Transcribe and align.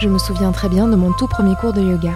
Je 0.00 0.08
me 0.08 0.16
souviens 0.16 0.50
très 0.50 0.70
bien 0.70 0.88
de 0.88 0.96
mon 0.96 1.12
tout 1.12 1.26
premier 1.26 1.54
cours 1.56 1.74
de 1.74 1.82
yoga. 1.82 2.14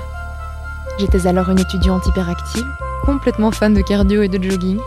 J'étais 0.98 1.26
alors 1.26 1.50
une 1.50 1.58
étudiante 1.58 2.06
hyperactive, 2.06 2.64
complètement 3.04 3.50
fan 3.50 3.74
de 3.74 3.82
cardio 3.82 4.22
et 4.22 4.28
de 4.28 4.42
jogging, 4.42 4.78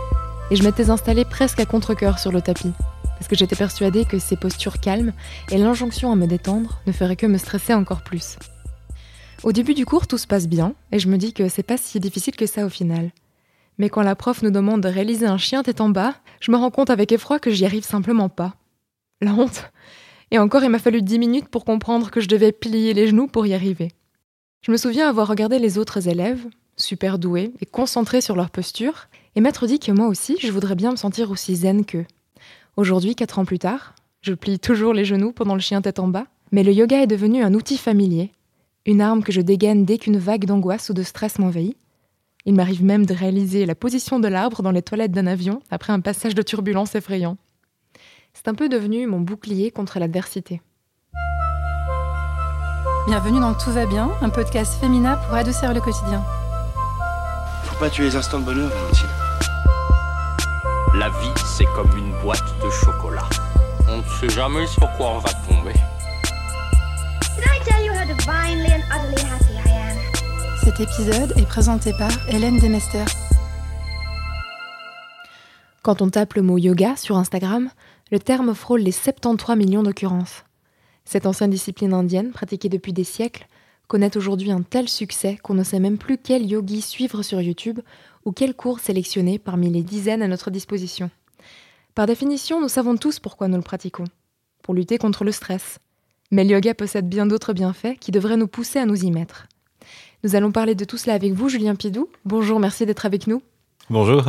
et 0.50 0.56
je 0.56 0.64
m'étais 0.64 0.90
installée 0.90 1.24
presque 1.24 1.60
à 1.60 1.68
contre-coeur 1.68 2.18
sur 2.18 2.32
le 2.32 2.42
tapis, 2.42 2.74
parce 3.04 3.28
que 3.28 3.36
j'étais 3.36 3.56
persuadée 3.56 4.04
que 4.04 4.18
ces 4.18 4.36
postures 4.36 4.80
calmes 4.80 5.14
et 5.52 5.60
l'injonction 5.60 6.12
à 6.12 6.16
me 6.16 6.26
détendre 6.26 6.82
ne 6.88 6.92
feraient 6.92 7.16
que 7.16 7.28
me 7.28 7.38
stresser 7.38 7.76
encore 7.76 8.02
plus. 8.02 8.40
Au 9.44 9.52
début 9.52 9.76
du 9.76 9.86
cours, 9.86 10.08
tout 10.08 10.18
se 10.18 10.26
passe 10.26 10.48
bien, 10.48 10.74
et 10.92 10.98
je 10.98 11.08
me 11.08 11.18
dis 11.18 11.34
que 11.34 11.50
c'est 11.50 11.62
pas 11.62 11.78
si 11.78 12.00
difficile 12.00 12.36
que 12.36 12.48
ça 12.48 12.66
au 12.66 12.70
final. 12.70 13.12
Mais 13.78 13.90
quand 13.90 14.02
la 14.02 14.16
prof 14.16 14.42
nous 14.42 14.50
demande 14.50 14.82
de 14.82 14.90
réaliser 14.90 15.28
un 15.28 15.38
chien 15.38 15.62
tête 15.62 15.82
en 15.82 15.90
bas, 15.90 16.16
je 16.40 16.52
me 16.52 16.58
rends 16.58 16.72
compte 16.72 16.90
avec 16.90 17.12
effroi 17.12 17.38
que 17.38 17.52
j'y 17.52 17.66
arrive 17.66 17.86
simplement 17.86 18.30
pas. 18.30 18.56
La 19.22 19.34
honte. 19.34 19.70
Et 20.32 20.40
encore, 20.40 20.64
il 20.64 20.70
m'a 20.70 20.80
fallu 20.80 21.02
dix 21.02 21.20
minutes 21.20 21.48
pour 21.50 21.66
comprendre 21.66 22.12
que 22.12 22.22
je 22.22 22.28
devais 22.28 22.52
plier 22.52 22.94
les 22.94 23.08
genoux 23.08 23.28
pour 23.28 23.46
y 23.48 23.54
arriver. 23.54 23.92
Je 24.62 24.72
me 24.72 24.78
souviens 24.78 25.08
avoir 25.08 25.28
regardé 25.28 25.60
les 25.60 25.78
autres 25.78 26.08
élèves, 26.08 26.46
super 26.76 27.20
doués 27.20 27.54
et 27.62 27.66
concentrés 27.66 28.22
sur 28.22 28.36
leur 28.36 28.50
posture, 28.50 29.08
et 29.36 29.42
m'être 29.42 29.68
dit 29.68 29.80
que 29.80 29.92
moi 29.92 30.08
aussi, 30.08 30.38
je 30.40 30.52
voudrais 30.52 30.76
bien 30.76 30.92
me 30.92 30.98
sentir 30.98 31.32
aussi 31.32 31.56
zen 31.56 31.86
qu'eux. 31.86 32.06
Aujourd'hui, 32.76 33.16
quatre 33.16 33.40
ans 33.40 33.46
plus 33.46 33.60
tard, 33.60 33.96
je 34.22 34.34
plie 34.34 34.60
toujours 34.60 34.94
les 34.94 35.06
genoux 35.06 35.32
pendant 35.32 35.54
le 35.54 35.62
chien 35.62 35.82
tête 35.82 36.00
en 36.00 36.08
bas, 36.08 36.28
mais 36.52 36.64
le 36.64 36.74
yoga 36.74 37.02
est 37.02 37.08
devenu 37.08 37.44
un 37.44 37.54
outil 37.54 37.78
familier, 37.78 38.32
une 38.86 39.02
arme 39.02 39.24
que 39.24 39.32
je 39.32 39.42
dégaine 39.42 39.86
dès 39.86 39.98
qu'une 39.98 40.18
vague 40.18 40.46
d'angoisse 40.46 40.90
ou 40.90 40.94
de 40.94 41.04
stress 41.04 41.40
m'envahit. 41.40 41.78
Il 42.46 42.56
m'arrive 42.56 42.84
même 42.84 43.06
de 43.06 43.14
réaliser 43.14 43.66
la 43.66 43.76
position 43.76 44.20
de 44.20 44.28
l'arbre 44.28 44.64
dans 44.64 44.72
les 44.72 44.82
toilettes 44.82 45.12
d'un 45.12 45.28
avion 45.28 45.62
après 45.70 45.92
un 45.92 46.00
passage 46.00 46.36
de 46.36 46.42
turbulence 46.42 46.96
effrayant. 46.96 47.38
C'est 48.38 48.50
un 48.50 48.54
peu 48.54 48.70
devenu 48.70 49.08
mon 49.08 49.20
bouclier 49.20 49.72
contre 49.72 49.98
l'adversité. 49.98 50.62
Bienvenue 53.08 53.40
dans 53.40 53.56
Tout 53.56 53.72
va 53.72 53.88
bien, 53.88 54.12
un 54.22 54.30
podcast 54.30 54.80
féminin 54.80 55.16
pour 55.16 55.34
adoucir 55.34 55.74
le 55.74 55.82
quotidien. 55.82 56.24
Faut 57.64 57.80
pas 57.80 57.90
tuer 57.90 58.04
les 58.04 58.16
instants 58.16 58.40
de 58.40 58.46
bonheur, 58.46 58.70
Valentine. 58.70 59.08
La 60.94 61.10
vie, 61.10 61.34
c'est 61.58 61.66
comme 61.76 61.90
une 61.98 62.12
boîte 62.22 62.44
de 62.64 62.70
chocolat. 62.70 63.28
On 63.90 63.98
ne 63.98 64.04
sait 64.04 64.30
jamais 64.30 64.68
sur 64.68 64.88
quoi 64.98 65.14
on 65.16 65.18
va 65.18 65.30
tomber. 65.50 65.74
Cet 70.64 70.80
épisode 70.80 71.34
est 71.38 71.48
présenté 71.48 71.92
par 71.98 72.12
Hélène 72.30 72.60
Demester. 72.60 73.06
Quand 75.82 76.02
on 76.02 76.10
tape 76.10 76.34
le 76.34 76.44
mot 76.44 76.60
yoga 76.60 76.98
sur 76.98 77.18
Instagram, 77.18 77.70
le 78.12 78.20
terme 78.20 78.54
frôle 78.54 78.82
les 78.82 78.92
73 78.92 79.58
millions 79.58 79.84
d'occurrences. 79.84 80.44
Cette 81.06 81.26
ancienne 81.26 81.50
discipline 81.50 81.94
indienne, 81.94 82.32
pratiquée 82.32 82.70
depuis 82.70 82.94
des 82.94 83.04
siècles, 83.04 83.48
connaît 83.88 84.18
aujourd'hui 84.18 84.52
un 84.52 84.62
tel 84.62 84.90
succès 84.90 85.38
qu'on 85.42 85.54
ne 85.54 85.64
sait 85.64 85.80
même 85.80 85.98
plus 85.98 86.18
quel 86.18 86.46
yogi 86.46 86.82
suivre 86.82 87.24
sur 87.24 87.42
YouTube 87.42 87.80
ou 88.26 88.32
quel 88.32 88.54
cours 88.54 88.80
sélectionner 88.80 89.40
parmi 89.40 89.70
les 89.70 89.84
dizaines 89.84 90.22
à 90.22 90.28
notre 90.28 90.52
disposition. 90.52 91.10
Par 91.96 92.06
définition, 92.06 92.62
nous 92.62 92.68
savons 92.68 92.98
tous 92.98 93.20
pourquoi 93.20 93.48
nous 93.48 93.56
le 93.56 93.64
pratiquons. 93.64 94.04
Pour 94.62 94.74
lutter 94.74 94.98
contre 94.98 95.24
le 95.24 95.32
stress. 95.32 95.80
Mais 96.30 96.44
le 96.44 96.52
yoga 96.52 96.74
possède 96.74 97.08
bien 97.08 97.26
d'autres 97.26 97.54
bienfaits 97.54 97.98
qui 98.00 98.12
devraient 98.12 98.36
nous 98.36 98.48
pousser 98.48 98.80
à 98.80 98.86
nous 98.86 99.06
y 99.06 99.12
mettre. 99.12 99.48
Nous 100.24 100.36
allons 100.36 100.52
parler 100.52 100.76
de 100.76 100.84
tout 100.84 100.98
cela 100.98 101.14
avec 101.14 101.32
vous, 101.34 101.48
Julien 101.48 101.76
Pidou. 101.76 102.10
Bonjour, 102.26 102.60
merci 102.60 102.86
d'être 102.86 103.06
avec 103.06 103.28
nous. 103.28 103.42
Bonjour. 103.90 104.24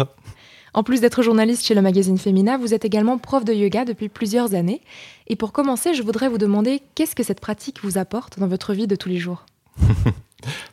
En 0.74 0.82
plus 0.82 1.00
d'être 1.00 1.22
journaliste 1.22 1.64
chez 1.64 1.74
le 1.74 1.82
magazine 1.82 2.18
Femina, 2.18 2.58
vous 2.58 2.74
êtes 2.74 2.84
également 2.84 3.18
prof 3.18 3.44
de 3.44 3.52
yoga 3.52 3.84
depuis 3.84 4.08
plusieurs 4.08 4.54
années. 4.54 4.82
Et 5.26 5.36
pour 5.36 5.52
commencer, 5.52 5.94
je 5.94 6.02
voudrais 6.02 6.28
vous 6.28 6.38
demander 6.38 6.82
qu'est-ce 6.94 7.14
que 7.14 7.22
cette 7.22 7.40
pratique 7.40 7.82
vous 7.82 7.98
apporte 7.98 8.38
dans 8.38 8.48
votre 8.48 8.74
vie 8.74 8.86
de 8.86 8.96
tous 8.96 9.08
les 9.08 9.18
jours? 9.18 9.46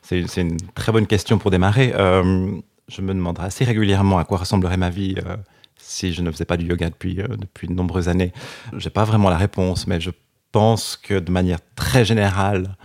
C'est 0.02 0.38
une 0.38 0.58
très 0.76 0.92
bonne 0.92 1.08
question 1.08 1.38
pour 1.38 1.52
démarrer. 1.52 1.94
Euh, 1.96 2.52
je 2.88 3.02
me 3.02 3.14
demande 3.14 3.40
assez 3.40 3.66
régulièrement 3.66 4.20
à 4.20 4.26
quoi 4.26 4.38
ressemblerait 4.38 4.78
ma 4.78 4.90
vie 4.90 5.16
euh, 5.26 5.38
si 5.78 6.14
je 6.14 6.22
ne 6.22 6.32
faisais 6.32 6.46
pas 6.46 6.58
du 6.58 6.66
yoga 6.66 6.90
depuis, 6.90 7.20
euh, 7.20 7.28
depuis 7.28 7.68
de 7.68 7.74
nombreuses 7.74 8.08
années. 8.08 8.32
Je 8.74 8.86
n'ai 8.86 8.92
pas 8.92 9.06
vraiment 9.06 9.30
la 9.30 9.38
réponse, 9.38 9.88
mais 9.88 10.00
je 10.00 10.12
pense 10.52 10.98
que 10.98 11.20
de 11.20 11.32
manière 11.32 11.60
très 11.76 12.06
générale, 12.06 12.78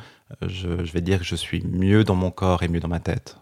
je 0.42 0.68
vais 0.68 1.00
dire 1.00 1.18
que 1.18 1.24
je 1.24 1.36
suis 1.36 1.62
mieux 1.64 2.02
dans 2.02 2.14
mon 2.14 2.30
corps 2.30 2.62
et 2.62 2.68
mieux 2.68 2.80
dans 2.80 2.88
ma 2.88 3.00
tête. 3.00 3.39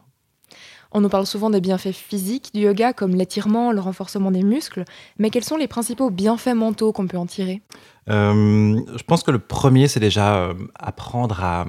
On 0.93 1.03
nous 1.03 1.11
parle 1.11 1.27
souvent 1.27 1.51
des 1.51 1.61
bienfaits 1.61 1.93
physiques 1.93 2.51
du 2.55 2.61
yoga 2.61 2.95
comme 2.95 3.15
l'étirement, 3.15 3.73
le 3.73 3.81
renforcement 3.81 4.31
des 4.31 4.43
muscles, 4.43 4.85
mais 5.19 5.29
quels 5.29 5.45
sont 5.45 5.59
les 5.59 5.69
principaux 5.69 6.11
bienfaits 6.11 6.55
mentaux 6.55 6.93
qu'on 6.93 7.07
peut 7.07 7.19
en 7.19 7.27
tirer? 7.27 7.61
Euh, 8.09 8.81
je 8.97 9.03
pense 9.03 9.23
que 9.23 9.31
le 9.31 9.39
premier, 9.39 9.87
c'est 9.87 10.01
déjà 10.01 10.37
euh, 10.37 10.55
apprendre 10.79 11.45
à, 11.45 11.67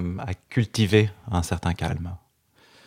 cultiver 0.50 1.10
un 1.32 1.44
certain 1.44 1.74
calme. 1.74 2.12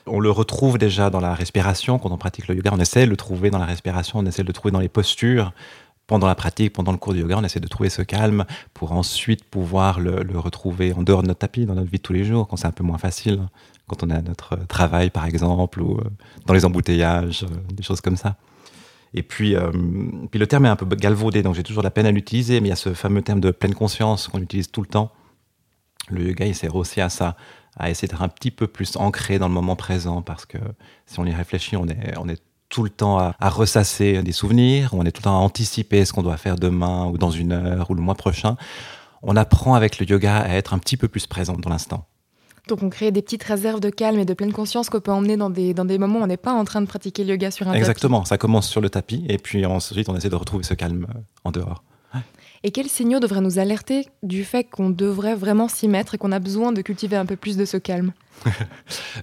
On 0.07 0.21
le 0.21 0.31
retrouve 0.31 0.79
déjà 0.79 1.11
dans 1.11 1.21
la 1.21 1.35
respiration. 1.35 1.99
Quand 1.99 2.11
on 2.11 2.17
pratique 2.17 2.49
le 2.49 2.57
yoga, 2.57 2.71
on 2.73 2.81
essaie 2.81 3.05
de 3.05 3.11
le 3.11 3.17
trouver 3.17 3.51
dans 3.51 3.59
la 3.59 3.67
respiration, 3.67 4.19
on 4.21 4.27
essaie 4.27 4.43
de 4.43 4.49
le 4.49 4.55
trouver 4.55 4.73
dans 4.73 4.81
les 4.81 4.89
postures. 4.89 5.53
Pendant 6.07 6.27
la 6.27 6.35
pratique, 6.35 6.73
pendant 6.73 6.93
le 6.93 6.99
cours 6.99 7.13
de 7.13 7.19
yoga, 7.19 7.37
on 7.39 7.45
essaie 7.45 7.61
de 7.61 7.69
trouver 7.69 7.89
ce 7.89 8.03
calme 8.03 8.45
pour 8.75 8.93
ensuite 8.93 9.45
pouvoir 9.45 10.01
le, 10.01 10.23
le 10.23 10.39
retrouver 10.39 10.93
en 10.95 11.03
dehors 11.03 11.23
de 11.23 11.29
notre 11.29 11.39
tapis, 11.39 11.65
dans 11.67 11.75
notre 11.75 11.91
vie 11.91 11.99
de 11.99 12.03
tous 12.03 12.13
les 12.13 12.25
jours, 12.25 12.49
quand 12.49 12.57
c'est 12.57 12.67
un 12.67 12.73
peu 12.73 12.83
moins 12.83 12.99
facile, 12.99 13.41
quand 13.93 14.07
on 14.07 14.11
est 14.11 14.17
à 14.17 14.23
notre 14.23 14.57
travail, 14.67 15.11
par 15.11 15.27
exemple, 15.27 15.81
ou 15.81 15.99
euh, 15.99 16.05
dans 16.47 16.55
les 16.55 16.65
embouteillages, 16.65 17.45
euh, 17.45 17.73
des 17.73 17.83
choses 17.83 18.01
comme 18.01 18.17
ça. 18.17 18.37
Et 19.15 19.23
puis, 19.23 19.55
euh, 19.55 19.71
puis 20.31 20.41
le 20.41 20.47
terme 20.47 20.65
est 20.65 20.71
un 20.71 20.77
peu 20.77 20.87
galvaudé, 20.97 21.43
donc 21.43 21.55
j'ai 21.55 21.63
toujours 21.63 21.83
la 21.83 21.91
peine 21.91 22.07
à 22.07 22.11
l'utiliser, 22.11 22.61
mais 22.61 22.69
il 22.69 22.71
y 22.71 22.73
a 22.73 22.77
ce 22.77 22.95
fameux 22.95 23.21
terme 23.21 23.41
de 23.41 23.51
pleine 23.51 23.75
conscience 23.75 24.29
qu'on 24.29 24.41
utilise 24.41 24.71
tout 24.71 24.81
le 24.81 24.87
temps. 24.87 25.13
Le 26.09 26.29
yoga, 26.29 26.47
il 26.47 26.55
sert 26.55 26.75
aussi 26.75 27.03
à 27.03 27.11
ça, 27.11 27.37
à 27.77 27.91
essayer 27.91 28.09
d'être 28.09 28.23
un 28.23 28.29
petit 28.29 28.51
peu 28.51 28.67
plus 28.67 28.97
ancré 28.97 29.39
dans 29.39 29.49
le 29.49 29.55
moment 29.55 29.77
présent, 29.77 30.23
parce 30.23 30.47
que 30.47 30.59
si 31.05 31.21
on 31.21 31.27
y 31.27 31.35
réfléchit, 31.35 31.77
on 31.77 31.87
est, 31.87 32.17
on 32.17 32.29
est 32.31 32.41
tout 32.71 32.85
le 32.85 32.91
temps 32.91 33.19
à, 33.19 33.35
à 33.39 33.51
ressasser 33.51 34.23
des 34.23 34.33
souvenirs, 34.33 34.95
on 34.95 35.05
est 35.05 35.13
tout 35.13 35.21
le 35.21 35.25
temps 35.25 35.37
à 35.37 35.43
anticiper 35.43 36.07
ce 36.07 36.15
qu'on 36.15 36.23
doit 36.23 36.39
faire 36.39 36.57
demain, 36.57 37.07
ou 37.09 37.19
dans 37.19 37.31
une 37.31 37.53
heure, 37.53 37.91
ou 37.91 37.95
le 37.95 38.01
mois 38.01 38.15
prochain. 38.15 38.57
On 39.23 39.37
apprend 39.37 39.75
avec 39.75 39.99
le 39.99 40.07
yoga 40.07 40.39
à 40.39 40.55
être 40.55 40.73
un 40.73 40.79
petit 40.79 40.97
peu 40.97 41.09
plus 41.09 41.27
présent 41.27 41.53
dans 41.53 41.69
l'instant. 41.69 42.07
Donc 42.69 42.83
on 42.83 42.91
crée 42.91 43.11
des 43.11 43.23
petites 43.23 43.43
réserves 43.43 43.81
de 43.81 43.91
calme 43.91 44.21
et 44.21 44.25
de 44.25 44.35
pleine 44.35 44.53
conscience 44.53 44.89
qu'on 44.89 45.01
peut 45.01 45.11
emmener 45.11 45.37
dans 45.37 45.51
des, 45.51 45.75
dans 45.75 45.85
des 45.85 45.99
moments 45.99 46.21
où 46.21 46.23
on 46.23 46.27
n'est 46.27 46.37
pas 46.37 46.53
en 46.53 46.65
train 46.65 46.81
de 46.81 46.87
pratiquer 46.87 47.25
le 47.25 47.31
yoga 47.31 47.51
sur 47.51 47.67
un 47.67 47.73
tapis. 47.73 47.81
Exactement, 47.81 48.25
ça 48.25 48.39
commence 48.39 48.69
sur 48.69 48.81
le 48.81 48.89
tapis, 48.89 49.25
et 49.29 49.39
puis 49.39 49.67
ensuite 49.67 50.09
on 50.09 50.17
essaie 50.17 50.31
de 50.31 50.37
retrouver 50.37 50.63
ce 50.63 50.75
calme 50.75 51.07
euh, 51.11 51.19
en 51.45 51.51
dehors. 51.51 51.83
Et 52.65 52.71
quels 52.71 52.89
signaux 52.89 53.19
devraient 53.19 53.41
nous 53.41 53.59
alerter 53.59 54.07
du 54.23 54.45
fait 54.45 54.63
qu'on 54.63 54.91
devrait 54.91 55.35
vraiment 55.35 55.67
s'y 55.67 55.89
mettre 55.89 56.15
et 56.15 56.19
qu'on 56.19 56.31
a 56.31 56.39
besoin 56.39 56.71
de 56.71 56.81
cultiver 56.81 57.17
un 57.17 57.27
peu 57.27 57.35
plus 57.35 57.57
de 57.57 57.65
ce 57.65 57.77
calme? 57.77 58.13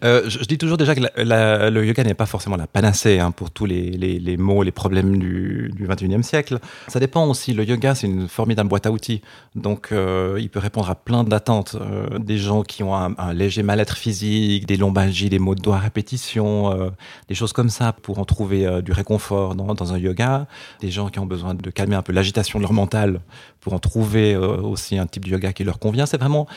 Euh, 0.03 0.29
je, 0.29 0.39
dis 0.45 0.57
toujours 0.57 0.77
déjà 0.77 0.95
que 0.95 1.01
le 1.01 1.85
yoga 1.85 2.03
n'est 2.03 2.13
pas 2.13 2.25
forcément 2.25 2.55
la 2.55 2.67
panacée 2.67 3.19
hein, 3.19 3.31
pour 3.31 3.51
tous 3.51 3.65
les, 3.65 3.89
les, 3.91 4.17
les 4.17 4.37
maux, 4.37 4.63
les 4.63 4.71
problèmes 4.71 5.17
du, 5.17 5.71
du 5.75 5.87
21e 5.87 6.21
siècle. 6.21 6.59
Ça 6.87 6.99
dépend 6.99 7.25
aussi. 7.25 7.53
Le 7.53 7.65
yoga, 7.65 7.95
c'est 7.95 8.07
une 8.07 8.29
formidable 8.29 8.69
boîte 8.69 8.85
à 8.85 8.91
outils. 8.91 9.21
Donc, 9.55 9.89
euh, 9.91 10.37
il 10.39 10.49
peut 10.49 10.59
répondre 10.59 10.89
à 10.89 10.95
plein 10.95 11.23
d'attentes. 11.23 11.75
Euh, 11.79 12.17
des 12.19 12.37
gens 12.37 12.61
qui 12.61 12.83
ont 12.83 12.95
un, 12.95 13.33
léger 13.33 13.63
mal-être 13.63 13.97
physique, 13.97 14.67
des 14.67 14.77
lombalgies, 14.77 15.29
des 15.29 15.39
maux 15.39 15.55
de 15.55 15.61
doigts 15.61 15.77
à 15.77 15.79
répétition, 15.79 16.71
euh, 16.71 16.89
des 17.27 17.35
choses 17.35 17.51
comme 17.51 17.69
ça 17.69 17.91
pour 17.91 18.19
en 18.19 18.25
trouver 18.25 18.81
du 18.81 18.91
réconfort 18.91 19.55
dans, 19.55 19.93
un 19.93 19.97
yoga. 19.97 20.47
Des 20.79 20.91
gens 20.91 21.09
qui 21.09 21.19
ont 21.19 21.25
besoin 21.25 21.55
de 21.55 21.69
calmer 21.71 21.95
un 21.95 22.03
peu 22.03 22.13
l'agitation 22.13 22.59
de 22.59 22.63
leur 22.63 22.73
mental 22.73 23.21
pour 23.59 23.73
en 23.73 23.79
trouver 23.79 24.37
aussi 24.37 24.97
un 24.97 25.07
type 25.07 25.25
de 25.25 25.31
yoga 25.31 25.51
qui 25.51 25.63
leur 25.63 25.79
convient. 25.79 26.05
C'est 26.05 26.19
vraiment 26.19 26.47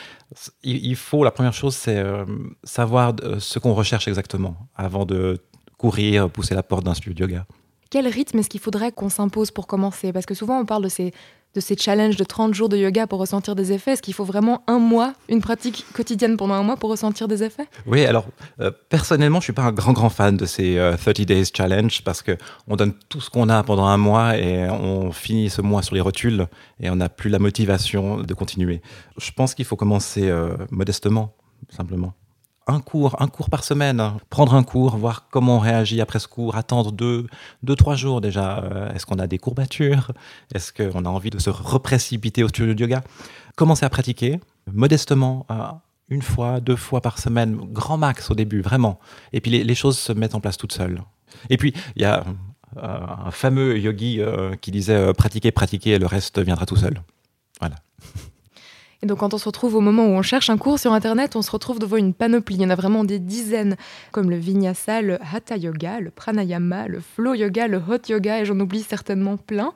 il, 0.62 0.96
faut, 0.96 1.24
la 1.24 1.30
première 1.30 1.52
chose, 1.52 1.74
c'est 1.74 2.02
savoir 2.64 3.14
euh, 3.22 3.38
ce 3.38 3.58
qu'on 3.58 3.74
recherche 3.74 4.08
exactement 4.08 4.56
avant 4.74 5.04
de 5.04 5.40
courir, 5.76 6.30
pousser 6.30 6.54
la 6.54 6.62
porte 6.62 6.84
d'un 6.84 6.94
studio 6.94 7.14
de 7.14 7.32
yoga. 7.32 7.46
Quel 7.90 8.08
rythme 8.08 8.38
est-ce 8.38 8.48
qu'il 8.48 8.60
faudrait 8.60 8.92
qu'on 8.92 9.10
s'impose 9.10 9.50
pour 9.50 9.66
commencer? 9.66 10.12
Parce 10.12 10.24
que 10.24 10.34
souvent 10.34 10.58
on 10.58 10.64
parle 10.64 10.84
de 10.84 10.88
ces, 10.88 11.12
de 11.54 11.60
ces 11.60 11.76
challenges 11.76 12.16
de 12.16 12.24
30 12.24 12.54
jours 12.54 12.68
de 12.68 12.76
yoga 12.76 13.06
pour 13.06 13.18
ressentir 13.18 13.54
des 13.54 13.72
effets. 13.72 13.92
Est-ce 13.92 14.02
qu'il 14.02 14.14
faut 14.14 14.24
vraiment 14.24 14.62
un 14.66 14.78
mois, 14.78 15.12
une 15.28 15.42
pratique 15.42 15.84
quotidienne 15.92 16.36
pendant 16.36 16.54
un 16.54 16.62
mois 16.62 16.76
pour 16.76 16.90
ressentir 16.90 17.28
des 17.28 17.42
effets? 17.42 17.66
Oui, 17.86 18.04
alors 18.06 18.26
euh, 18.60 18.70
personnellement, 18.88 19.40
je 19.40 19.44
suis 19.44 19.52
pas 19.52 19.64
un 19.64 19.72
grand 19.72 19.92
grand 19.92 20.08
fan 20.08 20.36
de 20.36 20.46
ces 20.46 20.78
euh, 20.78 20.96
30 20.96 21.20
days 21.22 21.44
challenge 21.54 22.02
parce 22.02 22.22
que 22.22 22.38
on 22.66 22.76
donne 22.76 22.94
tout 23.08 23.20
ce 23.20 23.28
qu'on 23.28 23.48
a 23.48 23.62
pendant 23.62 23.86
un 23.86 23.98
mois 23.98 24.38
et 24.38 24.70
on 24.70 25.12
finit 25.12 25.50
ce 25.50 25.60
mois 25.60 25.82
sur 25.82 25.94
les 25.94 26.00
rotules 26.00 26.46
et 26.80 26.88
on 26.88 26.96
n'a 26.96 27.08
plus 27.08 27.28
la 27.28 27.38
motivation 27.38 28.22
de 28.22 28.34
continuer. 28.34 28.80
Je 29.18 29.30
pense 29.32 29.54
qu'il 29.54 29.66
faut 29.66 29.76
commencer 29.76 30.30
euh, 30.30 30.56
modestement, 30.70 31.34
simplement. 31.68 32.14
Un 32.66 32.80
cours, 32.80 33.20
un 33.20 33.26
cours 33.26 33.50
par 33.50 33.64
semaine. 33.64 34.00
hein. 34.00 34.18
Prendre 34.30 34.54
un 34.54 34.62
cours, 34.62 34.96
voir 34.96 35.28
comment 35.30 35.56
on 35.56 35.58
réagit 35.58 36.00
après 36.00 36.18
ce 36.18 36.28
cours, 36.28 36.56
attendre 36.56 36.92
deux, 36.92 37.26
deux 37.62 37.74
trois 37.74 37.96
jours 37.96 38.20
déjà. 38.20 38.62
Euh, 38.62 38.92
Est-ce 38.92 39.04
qu'on 39.04 39.18
a 39.18 39.26
des 39.26 39.38
courbatures? 39.38 40.12
Est-ce 40.54 40.72
qu'on 40.72 41.04
a 41.04 41.08
envie 41.08 41.30
de 41.30 41.38
se 41.38 41.50
reprécipiter 41.50 42.44
au 42.44 42.48
studio 42.48 42.74
de 42.74 42.80
yoga? 42.80 43.02
Commencer 43.56 43.84
à 43.84 43.90
pratiquer 43.90 44.40
modestement, 44.72 45.46
euh, 45.50 45.54
une 46.08 46.22
fois, 46.22 46.60
deux 46.60 46.76
fois 46.76 47.00
par 47.00 47.18
semaine, 47.18 47.56
grand 47.56 47.96
max 47.98 48.30
au 48.30 48.34
début, 48.34 48.60
vraiment. 48.60 49.00
Et 49.32 49.40
puis 49.40 49.50
les, 49.50 49.74
choses 49.74 49.98
se 49.98 50.12
mettent 50.12 50.34
en 50.34 50.40
place 50.40 50.56
toutes 50.56 50.72
seules. 50.72 51.02
Et 51.50 51.56
puis 51.56 51.74
il 51.96 52.02
y 52.02 52.04
a 52.04 52.24
euh, 52.76 52.98
un 53.26 53.30
fameux 53.30 53.78
yogi 53.78 54.20
qui 54.60 54.70
disait 54.70 54.94
euh, 54.94 55.12
pratiquer, 55.12 55.52
et 55.90 55.98
le 55.98 56.06
reste 56.06 56.38
viendra 56.38 56.66
tout 56.66 56.76
seul. 56.76 57.02
Voilà. 57.60 57.76
Et 59.02 59.06
donc 59.06 59.18
quand 59.18 59.34
on 59.34 59.38
se 59.38 59.46
retrouve 59.46 59.74
au 59.74 59.80
moment 59.80 60.04
où 60.04 60.10
on 60.10 60.22
cherche 60.22 60.48
un 60.48 60.56
cours 60.56 60.78
sur 60.78 60.92
Internet, 60.92 61.34
on 61.34 61.42
se 61.42 61.50
retrouve 61.50 61.80
devant 61.80 61.96
une 61.96 62.14
panoplie. 62.14 62.54
Il 62.54 62.62
y 62.62 62.66
en 62.66 62.70
a 62.70 62.76
vraiment 62.76 63.02
des 63.02 63.18
dizaines, 63.18 63.76
comme 64.12 64.30
le 64.30 64.36
Vinyasa, 64.36 65.02
le 65.02 65.18
Hatha 65.34 65.56
Yoga, 65.56 65.98
le 65.98 66.10
Pranayama, 66.10 66.86
le 66.86 67.00
Flow 67.00 67.34
Yoga, 67.34 67.66
le 67.66 67.78
Hot 67.78 68.08
Yoga, 68.08 68.40
et 68.40 68.44
j'en 68.44 68.58
oublie 68.60 68.82
certainement 68.82 69.36
plein. 69.36 69.72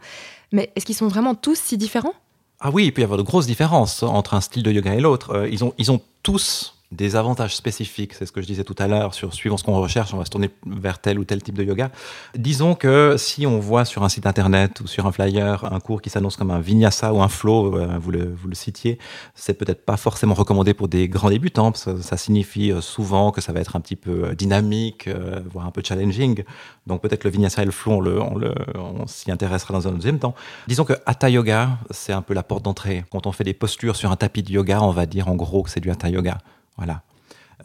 Mais 0.52 0.70
est-ce 0.76 0.87
qu'ils 0.87 0.94
sont 0.94 1.08
vraiment 1.08 1.34
tous 1.34 1.58
si 1.58 1.76
différents? 1.76 2.14
Ah 2.61 2.70
oui, 2.73 2.87
il 2.87 2.93
peut 2.93 3.00
y 3.00 3.05
avoir 3.05 3.19
de 3.19 3.25
grosses 3.25 3.46
différences 3.46 4.02
entre 4.05 4.34
un 4.34 4.40
style 4.40 4.62
de 4.62 4.70
yoga 4.70 4.94
et 4.94 5.00
l'autre. 5.00 5.32
Euh, 5.32 5.49
ils, 5.49 5.64
ont, 5.64 5.75
ils 5.76 5.90
ont 5.90 6.00
tous 6.22 6.75
des 6.92 7.16
avantages 7.16 7.56
spécifiques, 7.56 8.14
c'est 8.14 8.26
ce 8.26 8.32
que 8.32 8.40
je 8.40 8.46
disais 8.46 8.62
tout 8.62 8.74
à 8.78 8.86
l'heure, 8.86 9.12
sur 9.12 9.34
suivant 9.34 9.56
ce 9.56 9.64
qu'on 9.64 9.78
recherche, 9.80 10.14
on 10.14 10.18
va 10.18 10.24
se 10.24 10.30
tourner 10.30 10.50
vers 10.66 11.00
tel 11.00 11.18
ou 11.18 11.24
tel 11.24 11.42
type 11.42 11.56
de 11.56 11.64
yoga. 11.64 11.90
Disons 12.36 12.74
que 12.74 13.16
si 13.18 13.46
on 13.46 13.58
voit 13.58 13.84
sur 13.84 14.04
un 14.04 14.08
site 14.08 14.26
internet 14.26 14.80
ou 14.80 14.86
sur 14.86 15.06
un 15.06 15.12
flyer 15.12 15.64
un 15.72 15.80
cours 15.80 16.00
qui 16.00 16.10
s'annonce 16.10 16.36
comme 16.36 16.50
un 16.50 16.60
vinyasa 16.60 17.12
ou 17.12 17.22
un 17.22 17.28
flow, 17.28 17.76
euh, 17.76 17.98
vous, 18.00 18.12
le, 18.12 18.32
vous 18.32 18.48
le 18.48 18.54
citiez, 18.54 18.98
c'est 19.34 19.54
peut-être 19.54 19.84
pas 19.84 19.96
forcément 19.96 20.34
recommandé 20.34 20.74
pour 20.74 20.86
des 20.86 21.08
grands 21.08 21.30
débutants, 21.30 21.72
ça 21.74 22.16
signifie 22.16 22.70
euh, 22.70 22.80
souvent 22.80 23.32
que 23.32 23.40
ça 23.40 23.52
va 23.52 23.60
être 23.60 23.74
un 23.74 23.80
petit 23.80 23.96
peu 23.96 24.26
euh, 24.26 24.34
dynamique, 24.34 25.08
voire 25.52 25.66
un 25.66 25.70
peu 25.70 25.82
challenging. 25.84 26.44
Donc 26.86 27.02
peut-être 27.02 27.24
le 27.24 27.30
vinyasa 27.30 27.62
et 27.62 27.64
le 27.64 27.72
flow, 27.72 27.94
on, 27.94 28.00
le, 28.00 28.20
on, 28.20 28.36
le, 28.36 28.54
on 28.76 29.06
s'y 29.06 29.30
intéressera 29.32 29.74
dans 29.74 29.88
un 29.88 29.92
deuxième 29.92 30.18
temps. 30.18 30.34
Disons 30.68 30.84
que 30.84 30.92
hatha 31.04 31.28
yoga, 31.30 31.78
c'est 31.90 32.12
un 32.12 32.22
peu 32.22 32.34
la 32.34 32.42
porte 32.42 32.64
d'entrée. 32.64 33.04
Quand 33.10 33.26
on 33.26 33.32
fait 33.32 33.44
des 33.44 33.54
postures 33.54 33.96
sur 33.96 34.10
un 34.12 34.16
tapis 34.16 34.42
de 34.42 34.50
yoga, 34.50 34.82
on 34.82 34.92
va 34.92 35.06
dire 35.06 35.28
en 35.28 35.34
gros 35.34 35.62
que 35.62 35.70
c'est 35.70 35.80
du 35.80 35.90
hatha 35.90 36.08
yoga. 36.08 36.38
Voilà. 36.76 37.02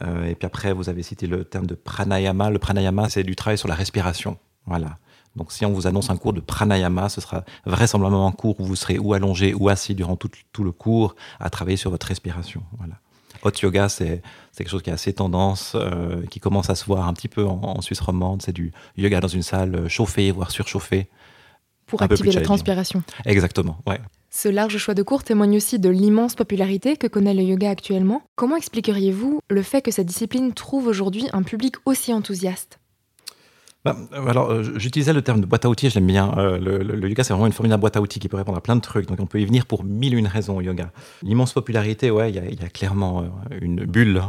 Euh, 0.04 0.26
et 0.26 0.36
puis 0.36 0.46
après, 0.46 0.74
vous 0.74 0.90
avez 0.90 1.04
cité 1.04 1.28
le 1.28 1.44
terme 1.44 1.66
de 1.66 1.76
pranayama. 1.76 2.50
Le 2.50 2.60
pranayama, 2.60 3.10
c'est 3.10 3.24
du 3.24 3.36
travail 3.36 3.58
sur 3.58 3.68
la 3.68 3.76
respiration. 3.76 4.38
Voilà. 4.66 4.98
Donc 5.36 5.52
si 5.52 5.66
on 5.66 5.72
vous 5.72 5.88
annonce 5.88 6.10
un 6.10 6.18
cours 6.18 6.34
de 6.34 6.42
pranayama, 6.42 7.08
ce 7.10 7.22
sera 7.22 7.44
vraisemblablement 7.66 8.28
un 8.28 8.32
cours 8.32 8.60
où 8.60 8.66
vous 8.66 8.76
serez 8.76 9.00
ou 9.00 9.14
allongé 9.14 9.54
ou 9.54 9.70
assis 9.70 9.96
durant 9.96 10.18
tout, 10.18 10.30
tout 10.52 10.64
le 10.64 10.72
cours 10.72 11.16
à 11.40 11.50
travailler 11.50 11.78
sur 11.78 11.90
votre 11.90 12.08
respiration. 12.08 12.64
Voilà. 12.78 12.96
Hot 13.44 13.52
yoga, 13.64 13.90
c'est 13.90 14.22
quelque 14.56 14.70
chose 14.70 14.84
qui 14.84 14.92
a 14.92 14.94
assez 14.94 15.14
tendance, 15.14 15.74
euh, 15.76 16.26
qui 16.28 16.40
commence 16.40 16.70
à 16.70 16.76
se 16.76 16.86
voir 16.86 17.08
un 17.08 17.14
petit 17.14 17.30
peu 17.30 17.46
en, 17.46 17.62
en 17.64 17.82
Suisse 17.82 18.02
romande. 18.02 18.42
C'est 18.42 18.52
du 18.52 18.72
yoga 18.98 19.20
dans 19.20 19.30
une 19.30 19.42
salle 19.42 19.88
chauffée, 19.88 20.32
voire 20.32 20.52
surchauffée. 20.52 21.10
Pour 21.88 22.02
activer 22.02 22.32
la 22.32 22.42
transpiration. 22.42 23.04
Exactement, 23.26 23.80
ouais. 23.88 24.00
Ce 24.34 24.48
large 24.48 24.78
choix 24.78 24.94
de 24.94 25.04
cours 25.04 25.26
témoigne 25.26 25.58
aussi 25.58 25.78
de 25.78 25.90
l'immense 25.90 26.36
popularité 26.36 26.96
que 26.96 27.06
connaît 27.06 27.34
le 27.34 27.44
yoga 27.44 27.70
actuellement. 27.70 28.24
Comment 28.38 28.56
expliqueriez-vous 28.56 29.42
le 29.50 29.62
fait 29.62 29.82
que 29.82 29.92
cette 29.92 30.08
discipline 30.08 30.54
trouve 30.54 30.88
aujourd'hui 30.88 31.28
un 31.34 31.44
public 31.44 31.76
aussi 31.86 32.14
enthousiaste? 32.14 32.80
Bah, 33.84 33.98
alors, 34.14 34.52
euh, 34.52 34.64
j'utilisais 34.78 35.12
le 35.12 35.22
terme 35.22 35.42
de 35.42 35.46
boîte 35.46 35.66
à 35.66 35.70
outils, 35.70 35.90
je 35.90 35.96
l'aime 35.96 36.08
bien. 36.08 36.34
Euh, 36.38 36.58
le, 36.60 37.10
yoga, 37.10 37.26
c'est 37.26 37.34
vraiment 37.34 37.48
une 37.48 37.52
formule 37.52 37.72
de 37.74 37.78
boîte 37.78 37.98
à 37.98 38.02
outils 38.02 38.20
qui 38.20 38.30
peut 38.30 38.38
répondre 38.38 38.58
à 38.58 38.62
plein 38.62 38.78
de 38.78 38.82
trucs. 38.82 39.06
Donc, 39.06 39.20
on 39.20 39.26
peut 39.26 39.42
y 39.42 39.46
venir 39.46 39.66
pour 39.66 39.84
mille 39.84 40.16
une 40.16 40.28
raisons 40.28 40.56
au 40.58 40.62
yoga. 40.62 40.92
L'immense 41.24 41.52
popularité, 41.52 42.10
ouais, 42.10 42.32
il 42.32 42.36
y, 42.36 42.64
a 42.64 42.70
clairement 42.70 43.24
euh, 43.24 43.58
une 43.60 43.84
bulle 43.84 44.22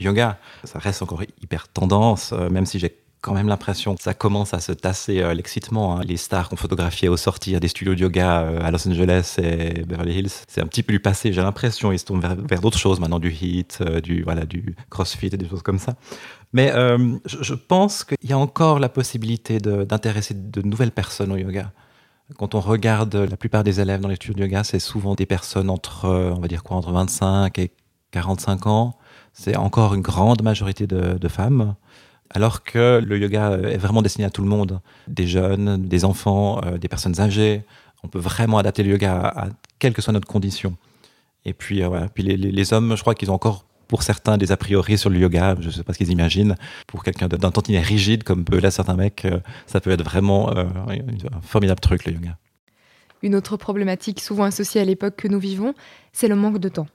yoga. 0.00 0.38
Ça 0.64 0.80
reste 0.80 1.02
encore 1.02 1.22
hyper 1.40 1.68
tendance, 1.68 2.32
même 2.32 2.66
si 2.66 2.80
j'ai 2.80 2.96
quand 3.26 3.34
même 3.34 3.48
l'impression 3.48 3.96
que 3.96 4.02
ça 4.04 4.14
commence 4.14 4.54
à 4.54 4.60
se 4.60 4.70
tasser 4.70 5.20
euh, 5.20 5.34
l'excitement. 5.34 5.96
Hein. 5.96 6.02
Les 6.04 6.16
stars 6.16 6.48
qu'on 6.48 6.54
photographiait 6.54 7.08
au 7.08 7.16
sortir 7.16 7.58
des 7.58 7.66
studios 7.66 7.96
de 7.96 8.00
yoga 8.00 8.42
euh, 8.42 8.60
à 8.62 8.70
Los 8.70 8.88
Angeles 8.88 9.34
et 9.42 9.82
Beverly 9.82 10.20
Hills, 10.20 10.30
c'est 10.46 10.60
un 10.62 10.66
petit 10.68 10.84
peu 10.84 10.92
du 10.92 11.00
passé, 11.00 11.32
j'ai 11.32 11.42
l'impression. 11.42 11.90
Ils 11.90 11.98
se 11.98 12.04
tournent 12.04 12.20
vers, 12.20 12.60
d'autres 12.60 12.78
choses 12.78 13.00
maintenant, 13.00 13.18
du 13.18 13.32
hit, 13.32 13.78
euh, 13.80 14.00
du, 14.00 14.22
voilà, 14.22 14.46
du 14.46 14.76
crossfit 14.90 15.26
et 15.26 15.36
des 15.36 15.48
choses 15.48 15.62
comme 15.62 15.80
ça. 15.80 15.96
Mais 16.52 16.72
je, 17.26 17.54
pense 17.54 18.04
qu'il 18.04 18.30
y 18.30 18.32
a 18.32 18.38
encore 18.38 18.78
la 18.78 18.88
possibilité 18.88 19.58
d'intéresser 19.58 20.32
de, 20.32 20.62
nouvelles 20.62 20.92
personnes 20.92 21.32
au 21.32 21.36
yoga. 21.36 21.72
Quand 22.38 22.54
on 22.54 22.60
regarde 22.60 23.14
la 23.14 23.36
plupart 23.36 23.64
des 23.64 23.80
élèves 23.80 24.00
dans 24.00 24.08
les 24.08 24.14
studios 24.14 24.34
de 24.34 24.42
yoga, 24.42 24.62
c'est 24.62 24.78
souvent 24.78 25.14
des 25.16 25.26
personnes 25.26 25.68
entre, 25.68 26.08
on 26.08 26.40
va 26.40 26.48
dire 26.48 26.62
quoi, 26.62 26.76
entre 26.76 26.92
25 26.92 27.58
et 27.58 27.72
45 28.12 28.66
ans. 28.68 28.96
C'est 29.34 29.56
encore 29.56 29.94
une 29.94 30.00
grande 30.00 30.42
majorité 30.42 30.86
de 30.86 31.28
femmes 31.28 31.74
alors 32.30 32.62
que 32.62 33.00
le 33.04 33.18
yoga 33.18 33.58
est 33.62 33.76
vraiment 33.76 34.02
destiné 34.02 34.24
à 34.24 34.30
tout 34.30 34.42
le 34.42 34.48
monde, 34.48 34.80
des 35.08 35.26
jeunes, 35.26 35.82
des 35.86 36.04
enfants, 36.04 36.60
euh, 36.64 36.78
des 36.78 36.88
personnes 36.88 37.20
âgées. 37.20 37.62
On 38.02 38.08
peut 38.08 38.18
vraiment 38.18 38.58
adapter 38.58 38.82
le 38.82 38.90
yoga 38.90 39.14
à, 39.14 39.48
quelle 39.78 39.92
que 39.92 40.02
soit 40.02 40.12
notre 40.12 40.28
condition. 40.28 40.76
Et 41.44 41.52
puis, 41.52 41.82
euh, 41.82 42.06
puis 42.12 42.22
les, 42.22 42.72
hommes, 42.72 42.96
je 42.96 43.00
crois 43.00 43.14
qu'ils 43.14 43.30
ont 43.30 43.34
encore 43.34 43.64
pour 43.88 44.02
certains 44.02 44.36
des 44.36 44.50
a 44.50 44.56
priori 44.56 44.98
sur 44.98 45.10
le 45.10 45.18
yoga, 45.18 45.54
je 45.60 45.66
ne 45.66 45.72
sais 45.72 45.84
pas 45.84 45.92
ce 45.92 45.98
qu'ils 45.98 46.10
imaginent. 46.10 46.56
Pour 46.88 47.04
quelqu'un 47.04 47.28
d'un 47.28 47.50
tantinet 47.50 47.80
rigide 47.80 48.24
comme 48.24 48.44
peut 48.44 48.58
l'être 48.58 48.72
certains 48.72 48.96
mecs, 48.96 49.24
euh, 49.24 49.38
ça 49.66 49.80
peut 49.80 49.90
être 49.90 50.02
vraiment 50.02 50.50
un 50.56 51.40
formidable 51.42 51.80
truc 51.80 52.04
le 52.04 52.14
yoga. 52.14 52.36
Une 53.22 53.34
autre 53.34 53.56
problématique 53.56 54.20
souvent 54.20 54.44
associée 54.44 54.80
à 54.80 54.84
l'époque 54.84 55.16
que 55.16 55.28
nous 55.28 55.38
vivons, 55.38 55.74
c'est 56.12 56.28
le 56.28 56.36
manque 56.36 56.58
de 56.58 56.68
temps. 56.68 56.88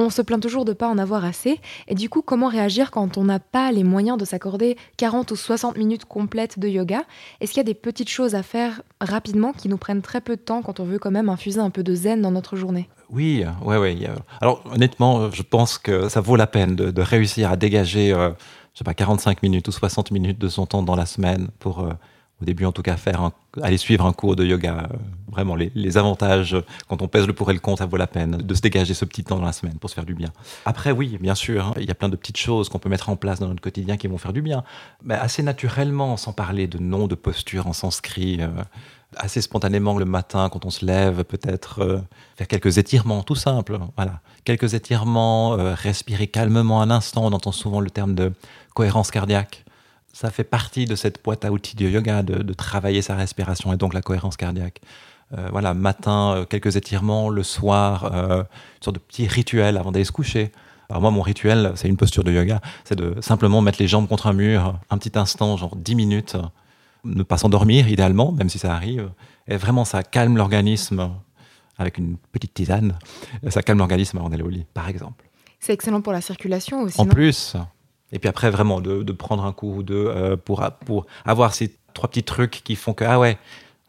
On 0.00 0.10
se 0.10 0.22
plaint 0.22 0.40
toujours 0.40 0.64
de 0.64 0.72
pas 0.72 0.86
en 0.86 0.96
avoir 0.96 1.24
assez, 1.24 1.58
et 1.88 1.96
du 1.96 2.08
coup, 2.08 2.22
comment 2.22 2.46
réagir 2.46 2.92
quand 2.92 3.18
on 3.18 3.24
n'a 3.24 3.40
pas 3.40 3.72
les 3.72 3.82
moyens 3.82 4.16
de 4.16 4.24
s'accorder 4.24 4.76
40 4.96 5.32
ou 5.32 5.36
60 5.36 5.76
minutes 5.76 6.04
complètes 6.04 6.60
de 6.60 6.68
yoga? 6.68 7.02
Est-ce 7.40 7.50
qu'il 7.50 7.58
y 7.58 7.62
a 7.62 7.64
des 7.64 7.74
petites 7.74 8.08
choses 8.08 8.36
à 8.36 8.44
faire 8.44 8.80
rapidement 9.00 9.52
qui 9.52 9.68
nous 9.68 9.76
prennent 9.76 10.00
très 10.00 10.20
peu 10.20 10.36
de 10.36 10.40
temps 10.40 10.62
quand 10.62 10.78
on 10.78 10.84
veut 10.84 11.00
quand 11.00 11.10
même 11.10 11.28
infuser 11.28 11.58
un 11.58 11.70
peu 11.70 11.82
de 11.82 11.96
zen 11.96 12.22
dans 12.22 12.30
notre 12.30 12.54
journée? 12.54 12.88
Oui, 13.10 13.44
ouais, 13.64 13.76
ouais. 13.76 13.98
Alors 14.40 14.62
honnêtement, 14.72 15.32
je 15.32 15.42
pense 15.42 15.78
que 15.78 16.08
ça 16.08 16.20
vaut 16.20 16.36
la 16.36 16.46
peine 16.46 16.76
de, 16.76 17.02
réussir 17.02 17.50
à 17.50 17.56
dégager, 17.56 18.12
euh, 18.12 18.30
je 18.74 18.78
sais 18.78 18.84
pas, 18.84 18.94
45 18.94 19.42
minutes 19.42 19.66
ou 19.66 19.72
60 19.72 20.12
minutes 20.12 20.38
de 20.38 20.48
son 20.48 20.66
temps 20.66 20.84
dans 20.84 20.94
la 20.94 21.06
semaine 21.06 21.48
pour 21.58 21.80
euh, 21.80 21.90
au 22.40 22.44
début 22.44 22.64
en 22.64 22.72
tout 22.72 22.82
cas, 22.82 22.96
faire 22.96 23.30
aller 23.62 23.78
suivre 23.78 24.06
un 24.06 24.12
cours 24.12 24.36
de 24.36 24.44
yoga. 24.44 24.88
Euh, 24.90 24.96
vraiment, 25.30 25.56
les, 25.56 25.98
avantages, 25.98 26.56
quand 26.88 27.02
on 27.02 27.08
pèse 27.08 27.26
le 27.26 27.32
pour 27.32 27.50
et 27.50 27.54
le 27.54 27.60
contre, 27.60 27.78
ça 27.78 27.86
vaut 27.86 27.96
la 27.96 28.06
peine 28.06 28.36
de 28.36 28.54
se 28.54 28.60
dégager 28.60 28.94
ce 28.94 29.04
petit 29.04 29.24
temps 29.24 29.36
dans 29.36 29.44
la 29.44 29.52
semaine 29.52 29.78
pour 29.78 29.90
se 29.90 29.94
faire 29.94 30.04
du 30.04 30.14
bien. 30.14 30.32
Après, 30.64 30.92
oui, 30.92 31.18
bien 31.20 31.34
sûr, 31.34 31.66
hein, 31.66 31.74
il 31.76 31.86
y 31.86 31.90
a 31.90 31.94
plein 31.94 32.08
de 32.08 32.16
petites 32.16 32.36
choses 32.36 32.68
qu'on 32.68 32.78
peut 32.78 32.88
mettre 32.88 33.08
en 33.08 33.16
place 33.16 33.40
dans 33.40 33.48
notre 33.48 33.60
quotidien 33.60 33.96
qui 33.96 34.06
vont 34.06 34.18
faire 34.18 34.32
du 34.32 34.42
bien. 34.42 34.62
Mais 35.02 35.14
assez 35.14 35.42
naturellement, 35.42 36.16
sans 36.16 36.32
parler 36.32 36.66
de 36.66 36.78
noms 36.78 37.08
de 37.08 37.14
posture 37.14 37.66
en 37.66 37.72
sanskrit, 37.72 38.38
euh, 38.40 38.48
assez 39.16 39.40
spontanément 39.40 39.98
le 39.98 40.04
matin 40.04 40.48
quand 40.50 40.64
on 40.64 40.70
se 40.70 40.84
lève, 40.84 41.24
peut-être 41.24 41.82
euh, 41.82 41.98
faire 42.36 42.46
quelques 42.46 42.78
étirements, 42.78 43.22
tout 43.22 43.34
simple. 43.34 43.78
Voilà, 43.96 44.20
quelques 44.44 44.74
étirements, 44.74 45.56
respirer 45.56 46.28
calmement 46.28 46.82
un 46.82 46.90
instant. 46.90 47.26
On 47.26 47.32
entend 47.32 47.52
souvent 47.52 47.80
le 47.80 47.90
terme 47.90 48.14
de 48.14 48.32
cohérence 48.74 49.10
cardiaque 49.10 49.64
ça 50.12 50.30
fait 50.30 50.44
partie 50.44 50.84
de 50.84 50.94
cette 50.94 51.22
boîte 51.22 51.44
à 51.44 51.52
outils 51.52 51.76
du 51.76 51.88
yoga, 51.88 52.22
de, 52.22 52.52
travailler 52.52 53.02
sa 53.02 53.14
respiration 53.14 53.72
et 53.72 53.76
donc 53.76 53.94
la 53.94 54.02
cohérence 54.02 54.36
cardiaque. 54.36 54.80
Euh, 55.36 55.48
voilà, 55.52 55.74
matin, 55.74 56.34
euh, 56.36 56.44
quelques 56.44 56.76
étirements, 56.76 57.28
le 57.28 57.42
soir, 57.42 58.10
euh, 58.14 58.38
une 58.40 58.82
sorte 58.82 58.96
de 58.96 59.00
petit 59.00 59.26
rituel 59.26 59.76
avant 59.76 59.92
d'aller 59.92 60.06
se 60.06 60.12
coucher. 60.12 60.52
Alors 60.88 61.02
moi, 61.02 61.10
mon 61.10 61.20
rituel, 61.20 61.72
c'est 61.76 61.86
une 61.86 61.98
posture 61.98 62.24
de 62.24 62.32
yoga, 62.32 62.62
c'est 62.84 62.96
de 62.96 63.20
simplement 63.20 63.60
mettre 63.60 63.78
les 63.78 63.88
jambes 63.88 64.08
contre 64.08 64.26
un 64.26 64.32
mur, 64.32 64.78
un 64.88 64.96
petit 64.96 65.18
instant, 65.18 65.58
genre 65.58 65.76
10 65.76 65.94
minutes, 65.94 66.36
ne 67.04 67.22
pas 67.22 67.36
s'endormir 67.36 67.88
idéalement, 67.88 68.32
même 68.32 68.48
si 68.48 68.58
ça 68.58 68.74
arrive. 68.74 69.10
Et 69.48 69.56
vraiment, 69.56 69.84
ça 69.84 70.02
calme 70.02 70.38
l'organisme 70.38 71.10
avec 71.76 71.98
une 71.98 72.16
petite 72.32 72.54
tisane. 72.54 72.98
Ça 73.50 73.62
calme 73.62 73.78
l'organisme 73.78 74.16
avant 74.16 74.30
d'aller 74.30 74.42
au 74.42 74.48
lit, 74.48 74.64
par 74.72 74.88
exemple. 74.88 75.28
C'est 75.60 75.74
excellent 75.74 76.00
pour 76.00 76.12
la 76.12 76.20
circulation 76.20 76.82
aussi. 76.82 77.00
En 77.00 77.06
plus, 77.06 77.54
et 78.12 78.18
puis 78.18 78.28
après, 78.28 78.50
vraiment, 78.50 78.80
de, 78.80 79.12
prendre 79.12 79.44
un 79.44 79.52
coup 79.52 79.76
ou 79.76 79.82
deux 79.82 80.06
euh, 80.08 80.36
pour, 80.36 80.62
avoir 81.24 81.54
ces 81.54 81.74
trois 81.94 82.08
petits 82.08 82.22
trucs 82.22 82.62
qui 82.64 82.76
font 82.76 82.94
que, 82.94 83.04
ah 83.04 83.18
ouais, 83.18 83.38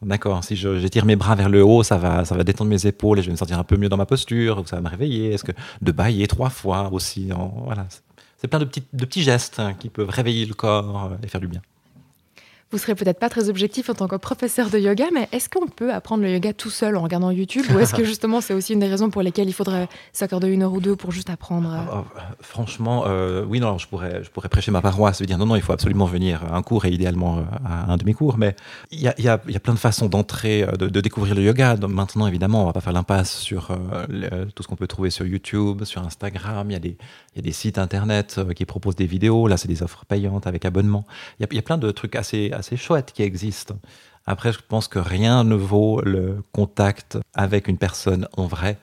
d'accord, 0.02 0.44
si 0.44 0.56
j'étire 0.56 1.06
mes 1.06 1.16
bras 1.16 1.36
vers 1.36 1.50
le 1.50 1.64
haut, 1.64 1.84
ça 1.84 1.98
va, 1.98 2.26
ça 2.26 2.36
va 2.36 2.44
détendre 2.44 2.70
mes 2.70 2.86
épaules 2.86 3.20
et 3.20 3.22
je 3.22 3.28
vais 3.28 3.34
me 3.34 3.38
sentir 3.38 3.60
un 3.60 3.64
peu 3.64 3.78
mieux 3.78 3.90
dans 3.90 3.98
ma 3.98 4.06
posture, 4.06 4.60
ou 4.60 4.66
ça 4.66 4.76
va 4.76 4.82
me 4.82 4.90
réveiller. 4.90 5.34
Est-ce 5.34 5.44
que 5.44 5.54
de 5.82 5.92
bailler 5.92 6.28
trois 6.28 6.50
fois 6.50 6.90
aussi, 6.92 7.30
voilà. 7.66 7.88
C'est 8.38 8.48
plein 8.48 8.60
de 8.60 8.66
petits, 8.66 8.84
de 8.94 9.06
petits 9.06 9.24
gestes 9.24 9.60
hein, 9.60 9.74
qui 9.74 9.90
peuvent 9.90 10.10
réveiller 10.10 10.46
le 10.46 10.54
corps 10.54 11.12
et 11.24 11.28
faire 11.28 11.42
du 11.42 11.48
bien. 11.48 11.62
Vous 12.72 12.78
serez 12.78 12.94
peut-être 12.94 13.18
pas 13.18 13.30
très 13.30 13.50
objectif 13.50 13.90
en 13.90 13.96
tant 13.96 14.08
que 14.08 14.16
professeur 14.16 14.70
de 14.70 14.78
yoga, 14.78 15.06
mais 15.12 15.28
est-ce 15.32 15.50
qu'on 15.50 15.66
peut 15.66 15.92
apprendre 15.92 16.22
le 16.22 16.32
yoga 16.32 16.54
tout 16.54 16.70
seul 16.70 16.96
en 16.98 17.02
regardant 17.02 17.32
YouTube 17.32 17.66
Ou 17.74 17.80
est-ce 17.80 17.96
que 17.96 18.04
justement 18.06 18.42
c'est 18.42 18.54
aussi 18.54 18.74
une 18.74 18.80
des 18.80 18.88
raisons 18.88 19.10
pour 19.10 19.24
lesquelles 19.24 19.50
il 19.50 19.54
faudrait 19.54 19.88
s'accorder 20.14 20.50
une 20.50 20.62
heure 20.62 20.74
ou 20.74 20.80
deux 20.80 20.96
pour 20.96 21.12
juste 21.12 21.32
apprendre? 21.32 21.68
Ah, 21.74 22.06
ah, 22.16 22.22
Franchement, 22.42 23.06
euh, 23.08 23.44
oui, 23.44 23.60
non, 23.60 23.80
je 23.80 23.88
pourrais, 23.88 24.24
je 24.24 24.30
pourrais 24.30 24.50
prêcher 24.50 24.70
ma 24.70 24.82
paroisse, 24.82 25.20
dire 25.24 25.40
non, 25.40 25.48
non, 25.48 25.56
il 25.56 25.64
faut 25.64 25.74
absolument 25.74 26.06
venir 26.06 26.44
à 26.44 26.56
un 26.56 26.62
cours 26.62 26.86
et 26.86 26.92
idéalement 26.92 27.40
euh, 27.40 27.42
à 27.66 27.92
un 27.92 27.98
demi-cours, 27.98 28.38
mais 28.38 28.56
il 28.92 29.00
y 29.00 29.08
a, 29.08 29.20
y, 29.20 29.28
a, 29.28 29.42
y 29.48 29.56
a, 29.56 29.60
plein 29.60 29.74
de 29.74 29.80
façons 29.80 30.08
d'entrer, 30.08 30.62
euh, 30.62 30.74
de, 30.74 30.88
de, 30.88 31.02
découvrir 31.02 31.34
le 31.34 31.42
yoga. 31.42 31.76
Maintenant, 31.88 32.28
évidemment, 32.28 32.62
on 32.62 32.66
va 32.68 32.74
pas 32.74 32.82
faire 32.82 32.94
l'impasse 32.94 33.36
sur 33.36 33.70
tout 34.56 34.62
ce 34.62 34.68
qu'on 34.68 34.76
peut 34.76 34.88
trouver 34.88 35.10
sur 35.10 35.26
YouTube, 35.26 35.86
sur 35.86 36.06
Instagram. 36.06 36.70
Il 36.70 36.74
y, 36.74 36.76
a 36.76 36.80
des, 36.80 36.98
y 37.36 37.40
a 37.40 37.42
des 37.42 37.52
sites 37.52 37.80
internet 37.80 38.40
qui 38.56 38.66
proposent 38.66 38.96
des 38.96 39.08
vidéos. 39.08 39.48
Là, 39.48 39.58
c'est 39.58 39.68
des 39.68 39.82
offres 39.82 40.06
payantes 40.06 40.46
avec 40.46 40.66
abonnement. 40.66 41.06
Il 41.40 41.48
y 41.52 41.58
a, 41.58 41.62
plein 41.64 41.80
de 41.80 41.90
trucs 41.92 42.16
assez 42.16 42.52
assez 42.60 42.78
chouette 42.78 43.12
qui 43.14 43.24
existe. 43.24 43.74
Après, 44.26 44.54
je 44.54 44.60
pense 44.68 44.88
que 44.88 45.00
rien 45.00 45.44
ne 45.44 45.56
vaut 45.56 46.02
le 46.02 46.44
contact 46.52 47.18
avec 47.34 47.68
une 47.68 47.78
personne 47.78 48.28
en 48.38 48.46
vrai 48.46 48.78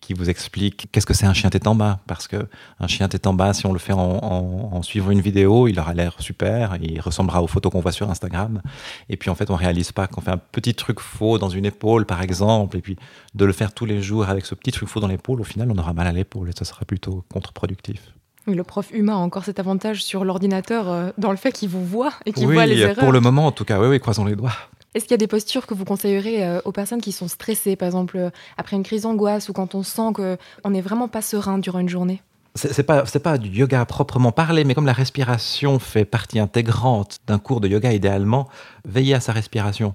qui 0.00 0.14
vous 0.14 0.30
explique 0.30 0.88
qu'est-ce 0.90 1.06
que 1.06 1.14
c'est 1.14 1.26
un 1.26 1.34
chien 1.34 1.50
tête 1.50 1.66
en 1.66 1.74
bas. 1.74 2.00
Parce 2.06 2.26
que 2.26 2.48
un 2.80 2.86
chien 2.88 3.06
tête 3.08 3.26
en 3.26 3.34
bas, 3.34 3.52
si 3.54 3.66
on 3.66 3.72
le 3.72 3.78
fait 3.78 3.92
en, 3.92 4.82
suivant 4.82 5.10
une 5.10 5.20
vidéo, 5.20 5.68
il 5.68 5.78
aura 5.78 5.94
l'air 5.94 6.16
super, 6.18 6.76
il 6.82 7.00
ressemblera 7.00 7.42
aux 7.42 7.46
photos 7.46 7.70
qu'on 7.70 7.80
voit 7.80 7.92
sur 7.92 8.10
Instagram. 8.10 8.62
Et 9.08 9.16
puis 9.16 9.30
en 9.30 9.34
fait, 9.34 9.50
on 9.50 9.56
réalise 9.56 9.92
pas 9.92 10.06
qu'on 10.06 10.20
fait 10.20 10.32
un 10.32 10.38
petit 10.38 10.74
truc 10.74 10.98
faux 10.98 11.38
dans 11.38 11.50
une 11.50 11.66
épaule, 11.66 12.06
par 12.06 12.22
exemple, 12.22 12.76
et 12.76 12.80
puis 12.80 12.96
de 13.34 13.44
le 13.44 13.52
faire 13.52 13.72
tous 13.72 13.84
les 13.84 14.02
jours 14.02 14.28
avec 14.28 14.46
ce 14.46 14.54
petit 14.54 14.72
truc 14.72 14.88
faux 14.88 15.00
dans 15.00 15.08
l'épaule, 15.08 15.40
au 15.40 15.44
final, 15.44 15.70
on 15.70 15.78
aura 15.78 15.92
mal 15.92 16.06
à 16.06 16.12
l'épaule 16.12 16.48
et 16.48 16.52
ça 16.58 16.64
sera 16.64 16.84
plutôt 16.84 17.24
contre-productif. 17.32 18.14
Le 18.46 18.64
prof 18.64 18.90
humain 18.92 19.14
a 19.14 19.18
encore 19.18 19.44
cet 19.44 19.58
avantage 19.60 20.02
sur 20.02 20.24
l'ordinateur 20.24 20.88
euh, 20.88 21.10
dans 21.18 21.30
le 21.30 21.36
fait 21.36 21.52
qu'il 21.52 21.68
vous 21.68 21.84
voit 21.84 22.12
et 22.26 22.32
qu'il 22.32 22.46
Oui, 22.46 22.54
voit 22.54 22.66
les 22.66 22.78
erreurs. 22.78 22.96
pour 22.96 23.12
le 23.12 23.20
moment, 23.20 23.46
en 23.46 23.52
tout 23.52 23.64
cas, 23.64 23.78
oui, 23.80 23.86
oui, 23.88 24.00
croisons 24.00 24.24
les 24.24 24.34
doigts. 24.34 24.52
Est-ce 24.94 25.04
qu'il 25.04 25.12
y 25.12 25.14
a 25.14 25.18
des 25.18 25.28
postures 25.28 25.66
que 25.66 25.74
vous 25.74 25.84
conseillerez 25.84 26.44
euh, 26.44 26.60
aux 26.64 26.72
personnes 26.72 27.00
qui 27.00 27.12
sont 27.12 27.28
stressées, 27.28 27.76
par 27.76 27.86
exemple 27.86 28.16
euh, 28.16 28.30
après 28.56 28.76
une 28.76 28.82
crise 28.82 29.02
d'angoisse 29.02 29.48
ou 29.48 29.52
quand 29.52 29.74
on 29.74 29.82
sent 29.82 30.12
qu'on 30.14 30.70
n'est 30.70 30.80
vraiment 30.80 31.06
pas 31.06 31.22
serein 31.22 31.58
durant 31.58 31.78
une 31.78 31.88
journée? 31.88 32.22
C'est 32.56 32.72
c'est 32.72 32.82
pas, 32.82 33.06
c'est 33.06 33.20
pas 33.22 33.38
du 33.38 33.48
yoga 33.50 33.80
à 33.82 33.84
proprement 33.84 34.32
parler, 34.32 34.64
mais 34.64 34.74
comme 34.74 34.86
la 34.86 34.92
respiration 34.92 35.78
fait 35.78 36.04
partie 36.04 36.40
intégrante 36.40 37.18
d'un 37.28 37.38
cours 37.38 37.60
de 37.60 37.68
yoga, 37.68 37.92
idéalement, 37.92 38.48
veillez 38.84 39.14
à 39.14 39.20
sa 39.20 39.32
respiration. 39.32 39.94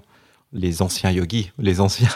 Les 0.58 0.80
anciens 0.80 1.10
yogis, 1.10 1.52
les 1.58 1.80
anciens 1.80 2.08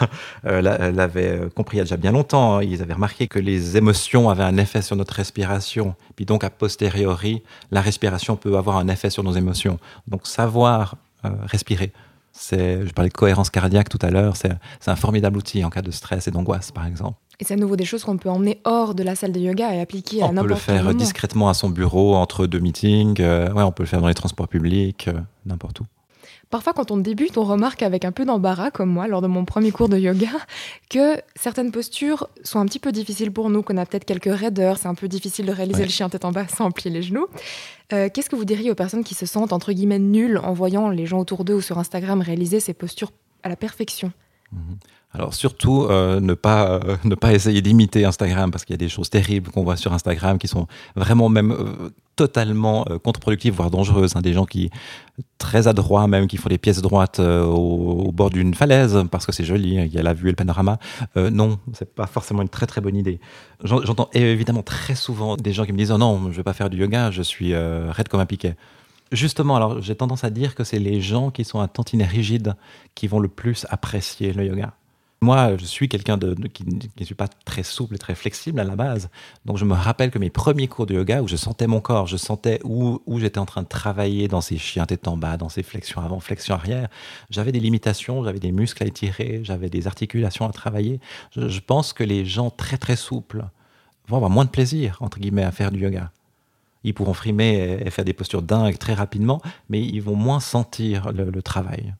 euh, 0.47 0.61
l'a- 0.61 0.89
l'avaient 0.91 1.41
euh, 1.41 1.49
compris 1.49 1.77
il 1.77 1.79
y 1.79 1.81
a 1.81 1.83
déjà 1.83 1.97
bien 1.97 2.11
longtemps. 2.11 2.57
hein. 2.57 2.63
Ils 2.63 2.81
avaient 2.81 2.95
remarqué 2.95 3.27
que 3.27 3.37
les 3.39 3.77
émotions 3.77 4.29
avaient 4.29 4.43
un 4.43 4.57
effet 4.57 4.81
sur 4.81 4.95
notre 4.95 5.13
respiration. 5.13 5.93
Puis 6.15 6.25
donc, 6.25 6.43
a 6.43 6.49
posteriori, 6.49 7.43
la 7.69 7.81
respiration 7.81 8.35
peut 8.35 8.57
avoir 8.57 8.77
un 8.77 8.87
effet 8.87 9.09
sur 9.11 9.23
nos 9.23 9.33
émotions. 9.33 9.77
Donc, 10.07 10.25
savoir 10.25 10.95
euh, 11.25 11.29
respirer. 11.45 11.91
C'est, 12.33 12.85
je 12.87 12.93
parlais 12.93 13.09
de 13.09 13.13
cohérence 13.13 13.49
cardiaque 13.49 13.89
tout 13.89 13.99
à 14.01 14.09
l'heure, 14.09 14.35
c'est 14.37 14.49
un 14.87 14.95
formidable 14.95 15.37
outil 15.37 15.63
en 15.65 15.69
cas 15.69 15.81
de 15.81 15.91
stress 15.91 16.27
et 16.27 16.31
d'angoisse, 16.31 16.71
par 16.71 16.85
exemple. 16.87 17.17
Et 17.41 17.43
c'est 17.43 17.55
à 17.55 17.57
nouveau 17.57 17.75
des 17.75 17.85
choses 17.85 18.03
qu'on 18.05 18.17
peut 18.17 18.29
emmener 18.29 18.61
hors 18.63 18.95
de 18.95 19.03
la 19.03 19.15
salle 19.15 19.33
de 19.33 19.39
yoga 19.39 19.73
et 19.75 19.81
appliquer 19.81 20.21
à 20.21 20.25
On 20.25 20.29
peut 20.29 20.33
le 20.35 20.41
n'importe 20.43 20.63
quel 20.65 20.75
faire 20.75 20.83
moment. 20.85 20.97
discrètement 20.97 21.49
à 21.49 21.53
son 21.53 21.69
bureau, 21.69 22.15
entre 22.15 22.47
deux 22.47 22.59
meetings. 22.59 23.19
euh, 23.19 23.51
ouais, 23.51 23.63
on 23.63 23.71
peut 23.73 23.83
le 23.83 23.87
faire 23.87 23.99
dans 24.01 24.07
les 24.07 24.13
transports 24.13 24.47
publics, 24.47 25.09
euh, 25.09 25.19
n'importe 25.45 25.81
où. 25.81 25.85
Parfois, 26.51 26.73
quand 26.73 26.91
on 26.91 26.97
débute, 26.97 27.37
on 27.37 27.43
remarque 27.43 27.81
avec 27.81 28.05
un 28.05 28.11
peu 28.11 28.25
d'embarras, 28.25 28.69
comme 28.71 28.89
moi, 28.89 29.07
lors 29.07 29.21
de 29.21 29.27
mon 29.27 29.45
premier 29.45 29.71
cours 29.71 29.89
de 29.89 29.97
yoga, 29.97 30.27
que 30.89 31.15
certaines 31.35 31.71
postures 31.71 32.27
sont 32.43 32.59
un 32.59 32.65
petit 32.65 32.77
peu 32.79 32.91
difficiles 32.91 33.31
pour 33.31 33.49
nous, 33.49 33.63
qu'on 33.63 33.77
a 33.77 33.85
peut-être 33.85 34.05
quelques 34.05 34.33
raideurs, 34.37 34.77
c'est 34.77 34.87
un 34.89 34.93
peu 34.95 35.07
difficile 35.07 35.45
de 35.47 35.51
réaliser 35.53 35.79
Ouais. 35.79 35.85
le 35.85 35.91
chien 35.91 36.09
tête 36.09 36.25
en 36.25 36.31
bas 36.31 36.47
sans 36.55 36.69
plier 36.71 36.91
les 36.93 37.01
genoux. 37.01 37.27
Euh, 37.93 38.09
Qu'est-ce 38.13 38.29
que 38.29 38.35
vous 38.35 38.45
diriez 38.45 38.69
aux 38.69 38.75
personnes 38.75 39.03
qui 39.03 39.15
se 39.15 39.25
sentent, 39.25 39.53
entre 39.53 39.71
guillemets, 39.71 39.97
nulles 39.99 40.37
en 40.43 40.53
voyant 40.53 40.89
les 40.89 41.05
gens 41.05 41.19
autour 41.19 41.45
d'eux 41.45 41.55
ou 41.55 41.61
sur 41.61 41.79
Instagram 41.79 42.21
réaliser 42.21 42.59
ces 42.59 42.73
postures 42.73 43.11
à 43.43 43.49
la 43.49 43.55
perfection? 43.55 44.11
Alors 45.13 45.33
surtout, 45.33 45.83
euh, 45.89 46.21
ne, 46.21 46.33
pas, 46.33 46.71
euh, 46.71 46.95
ne 47.03 47.15
pas 47.15 47.33
essayer 47.33 47.61
d'imiter 47.61 48.05
Instagram, 48.05 48.49
parce 48.49 48.63
qu'il 48.63 48.73
y 48.73 48.75
a 48.75 48.77
des 48.77 48.87
choses 48.87 49.09
terribles 49.09 49.51
qu'on 49.51 49.63
voit 49.63 49.75
sur 49.75 49.91
Instagram 49.91 50.37
qui 50.37 50.47
sont 50.47 50.67
vraiment 50.95 51.27
même 51.27 51.51
euh, 51.51 51.89
totalement 52.15 52.85
contre-productives, 53.03 53.53
voire 53.53 53.69
dangereuses. 53.71 54.15
hein. 54.15 54.21
Des 54.21 54.31
gens 54.31 54.45
qui, 54.45 54.69
très 55.37 55.67
adroits 55.67 56.07
même, 56.07 56.27
qui 56.27 56.37
font 56.37 56.47
des 56.47 56.57
pièces 56.57 56.81
droites 56.81 57.19
au, 57.19 58.11
bord 58.13 58.29
d'une 58.29 58.53
falaise, 58.53 59.03
parce 59.11 59.25
que 59.25 59.33
c'est 59.33 59.43
joli, 59.43 59.75
il 59.75 59.93
y 59.93 59.97
a 59.97 60.03
la 60.03 60.13
vue 60.13 60.27
et 60.27 60.31
le 60.31 60.35
panorama. 60.35 60.77
Non, 61.15 61.59
c'est 61.73 61.93
pas 61.93 62.07
forcément 62.07 62.41
une 62.41 62.49
très 62.49 62.67
très 62.67 62.79
bonne 62.79 62.95
idée. 62.95 63.19
J'en- 63.63 63.81
J'entends 63.83 64.09
évidemment 64.13 64.63
très 64.63 64.95
souvent 64.95 65.35
des 65.35 65.51
gens 65.51 65.65
qui 65.65 65.73
me 65.73 65.77
disent 65.77 65.91
«Oh 65.93 65.97
non, 65.97 66.31
je 66.31 66.37
vais 66.37 66.43
pas 66.43 66.53
faire 66.53 66.69
du 66.69 66.77
yoga, 66.77 67.11
je 67.11 67.21
suis 67.21 67.53
raide 67.55 68.07
comme 68.07 68.19
un 68.19 68.25
piquet». 68.25 68.55
Justement, 69.11 69.57
alors 69.57 69.81
j'ai 69.81 69.95
tendance 69.95 70.23
à 70.23 70.29
dire 70.29 70.55
que 70.55 70.63
c'est 70.63 70.79
les 70.79 71.01
gens 71.01 71.31
qui 71.31 71.43
sont 71.43 71.59
un 71.59 71.67
tantinet 71.67 72.05
rigides 72.05 72.55
qui 72.95 73.07
vont 73.07 73.19
le 73.19 73.27
plus 73.27 73.65
apprécier 73.69 74.31
le 74.31 74.45
yoga. 74.45 74.73
Moi, 75.23 75.55
je 75.57 75.65
suis 75.65 75.87
quelqu'un 75.87 76.17
de, 76.17 76.33
qui 76.47 76.65
ne 76.65 77.05
suis 77.05 77.13
pas 77.13 77.27
très 77.27 77.61
souple 77.61 77.93
et 77.93 77.99
très 77.99 78.15
flexible 78.15 78.59
à 78.59 78.63
la 78.63 78.75
base. 78.75 79.11
Donc, 79.45 79.57
je 79.57 79.65
me 79.65 79.75
rappelle 79.75 80.09
que 80.09 80.17
mes 80.17 80.31
premiers 80.31 80.67
cours 80.67 80.87
de 80.87 80.95
yoga, 80.95 81.21
où 81.21 81.27
je 81.27 81.35
sentais 81.35 81.67
mon 81.67 81.79
corps, 81.79 82.07
je 82.07 82.17
sentais 82.17 82.59
où, 82.63 82.99
j'étais 83.19 83.37
en 83.37 83.45
train 83.45 83.61
de 83.61 83.67
travailler 83.67 84.27
dans 84.27 84.41
ces 84.41 84.57
chiens 84.57 84.87
tête 84.87 85.07
en 85.07 85.17
bas, 85.17 85.37
dans 85.37 85.47
ces 85.47 85.61
flexions 85.61 86.01
avant, 86.01 86.19
flexions 86.19 86.55
arrière, 86.55 86.89
j'avais 87.29 87.51
des 87.51 87.59
limitations, 87.59 88.23
j'avais 88.23 88.39
des 88.39 88.51
muscles 88.51 88.81
à 88.81 88.87
étirer, 88.87 89.41
j'avais 89.43 89.69
des 89.69 89.85
articulations 89.85 90.47
à 90.47 90.51
travailler. 90.51 90.99
Je, 91.35 91.59
pense 91.59 91.93
que 91.93 92.03
les 92.03 92.25
gens 92.25 92.49
très, 92.49 92.79
très 92.79 92.95
souples 92.95 93.45
vont 94.07 94.15
avoir 94.15 94.31
moins 94.31 94.45
de 94.45 94.49
plaisir, 94.49 94.97
entre 95.01 95.19
guillemets, 95.19 95.43
à 95.43 95.51
faire 95.51 95.69
du 95.69 95.81
yoga. 95.81 96.09
Ils 96.83 96.95
pourront 96.95 97.13
frimer 97.13 97.77
et, 97.85 97.91
faire 97.91 98.05
des 98.05 98.13
postures 98.13 98.41
dingues 98.41 98.79
très 98.79 98.95
rapidement, 98.95 99.39
mais 99.69 99.83
ils 99.83 100.01
vont 100.01 100.15
moins 100.15 100.39
sentir 100.39 101.11
le 101.11 101.43
travail. 101.43 101.93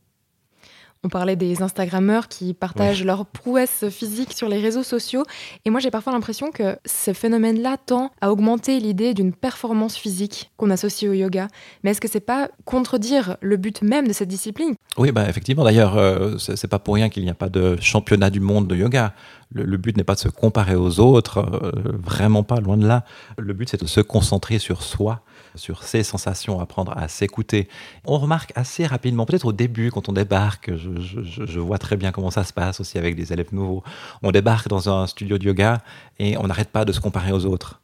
On 1.04 1.10
parlait 1.10 1.36
des 1.36 1.64
Instagrammeurs 1.64 2.28
qui 2.28 2.54
partagent 2.54 3.04
leurs 3.04 3.26
prouesses 3.26 3.90
physiques 3.90 4.34
sur 4.34 4.48
les 4.48 4.60
réseaux 4.60 4.84
sociaux. 4.84 5.24
Et 5.66 5.72
moi, 5.72 5.80
j'ai 5.80 5.90
parfois 5.90 6.14
l'impression 6.14 6.52
que 6.52 6.78
ce 6.86 7.12
phénomène-là 7.12 7.78
tend 7.84 8.12
à 8.22 8.32
augmenter 8.32 8.80
l'idée 8.80 9.16
d'une 9.16 9.34
performance 9.34 9.98
physique 9.98 10.52
qu'on 10.58 10.70
associe 10.70 11.10
au 11.10 11.16
yoga. 11.16 11.48
Mais 11.84 11.90
est-ce 11.90 12.02
que 12.02 12.08
c'est 12.08 12.20
pas 12.20 12.50
contredire 12.66 13.38
le 13.42 13.58
but 13.58 13.82
même 13.82 14.08
de 14.08 14.14
cette 14.14 14.28
discipline? 14.28 14.76
Oui, 14.96 15.12
bah, 15.12 15.28
effectivement. 15.28 15.64
D'ailleurs, 15.64 15.98
euh, 15.98 16.38
c'est 16.38 16.56
c'est 16.56 16.68
pas 16.68 16.78
pour 16.78 16.94
rien 16.94 17.10
qu'il 17.10 17.24
n'y 17.24 17.32
a 17.32 17.36
pas 17.36 17.50
de 17.50 17.78
championnat 17.82 18.30
du 18.30 18.40
monde 18.40 18.68
de 18.68 18.76
yoga. 18.76 19.16
Le, 19.54 19.78
but 19.78 19.98
n'est 19.98 20.04
pas 20.04 20.16
de 20.16 20.20
se 20.20 20.30
comparer 20.30 20.76
aux 20.76 21.00
autres, 21.00 21.40
euh, 21.40 21.98
vraiment 21.98 22.44
pas, 22.44 22.60
loin 22.62 22.78
de 22.78 22.88
là. 22.88 23.04
Le 23.38 23.54
but, 23.54 23.70
c'est 23.70 23.82
de 23.82 23.88
se 23.88 24.00
concentrer 24.00 24.60
sur 24.60 24.82
soi, 24.82 25.22
sur 25.56 25.84
ses 25.84 26.04
sensations, 26.04 26.60
apprendre 26.60 26.94
à 26.98 27.08
s'écouter. 27.08 27.68
On 28.06 28.18
remarque 28.18 28.54
assez 28.56 28.86
rapidement, 28.86 29.26
peut-être 29.26 29.46
au 29.46 29.52
début, 29.52 29.92
quand 29.92 30.08
on 30.10 30.14
débarque, 30.14 30.72
je, 30.76 31.60
vois 31.60 31.78
très 31.78 31.98
bien 31.98 32.12
comment 32.12 32.32
ça 32.32 32.44
se 32.44 32.54
passe 32.54 32.80
aussi 32.80 32.98
avec 32.98 33.16
des 33.16 33.34
élèves 33.34 33.54
nouveaux. 33.54 33.84
On 34.24 34.32
débarque 34.32 34.70
dans 34.70 34.90
un 34.90 35.06
studio 35.08 35.38
de 35.38 35.46
yoga 35.46 35.82
et 36.20 36.38
on 36.38 36.48
n'arrête 36.48 36.70
pas 36.70 36.86
de 36.86 36.92
se 36.92 37.00
comparer 37.00 37.32
aux 37.32 37.46
autres. 37.46 37.82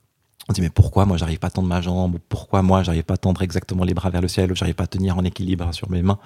On 0.50 0.54
dit 0.54 0.62
mais 0.62 0.70
pourquoi 0.70 1.06
moi 1.06 1.18
j'arrive 1.18 1.40
pas 1.40 1.48
à 1.48 1.52
tendre 1.52 1.68
ma 1.68 1.82
jambe? 1.82 2.16
Ou 2.16 2.20
pourquoi 2.30 2.62
moi 2.62 2.82
j'arrive 2.82 3.04
pas 3.04 3.16
à 3.16 3.18
tendre 3.18 3.42
exactement 3.42 3.84
les 3.84 3.94
bras 3.94 4.10
vers 4.10 4.22
le 4.22 4.30
ciel? 4.30 4.56
J'arrive 4.56 4.76
pas 4.76 4.86
à 4.86 4.88
tenir 4.88 5.18
en 5.18 5.26
équilibre 5.26 5.74
sur 5.74 5.90
mes 5.92 6.02
mains? 6.02 6.20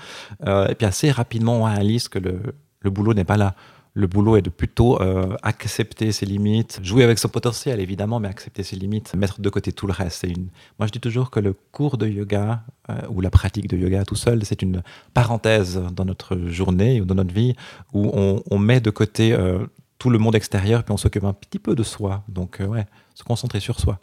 Euh, 0.45 0.67
et 0.67 0.75
puis 0.75 0.86
assez 0.86 1.10
rapidement 1.10 1.62
on 1.62 1.63
réalise 1.63 2.07
que 2.07 2.19
le, 2.19 2.39
le 2.81 2.89
boulot 2.91 3.15
n'est 3.15 3.24
pas 3.24 3.38
là 3.38 3.55
le 3.93 4.07
boulot 4.07 4.38
est 4.38 4.41
de 4.41 4.50
plutôt 4.50 5.01
euh, 5.01 5.36
accepter 5.43 6.12
ses 6.12 6.25
limites 6.25 6.79
jouer 6.83 7.03
avec 7.03 7.19
son 7.19 7.27
potentiel 7.27 7.79
évidemment 7.79 8.19
mais 8.19 8.29
accepter 8.29 8.63
ses 8.63 8.75
limites 8.75 9.13
mettre 9.15 9.41
de 9.41 9.50
côté 9.50 9.71
tout 9.71 9.88
le 9.88 9.93
reste. 9.93 10.24
Une 10.24 10.48
moi 10.79 10.88
je 10.88 10.91
dis 10.91 11.00
toujours 11.00 11.29
que 11.29 11.39
le 11.39 11.53
cours 11.71 11.98
de 11.98 12.07
yoga 12.07 12.63
euh, 12.89 12.93
ou 13.10 13.21
la 13.21 13.29
pratique 13.29 13.67
de 13.67 13.77
yoga 13.77 14.05
tout 14.05 14.15
seul 14.15 14.45
c'est 14.45 14.62
une 14.62 14.81
parenthèse 15.13 15.81
dans 15.93 16.05
notre 16.05 16.38
journée 16.48 17.01
ou 17.01 17.05
dans 17.05 17.15
notre 17.15 17.33
vie 17.33 17.55
où 17.93 18.12
on, 18.13 18.60
met 18.60 18.79
de 18.79 18.91
côté 18.91 19.33
euh, 19.33 19.65
tout 19.98 20.10
le 20.10 20.19
monde 20.19 20.36
extérieur 20.36 20.83
puis 20.83 20.93
on 20.93 20.98
s'occupe 20.98 21.24
un 21.24 21.33
petit 21.33 21.60
peu 21.60 21.75
de 21.75 21.83
soi. 21.83 22.24
Donc 22.29 22.60
ouais 22.65 22.86
se 23.13 23.24
concentrer 23.24 23.60
sur 23.60 23.79
soi 23.79 24.00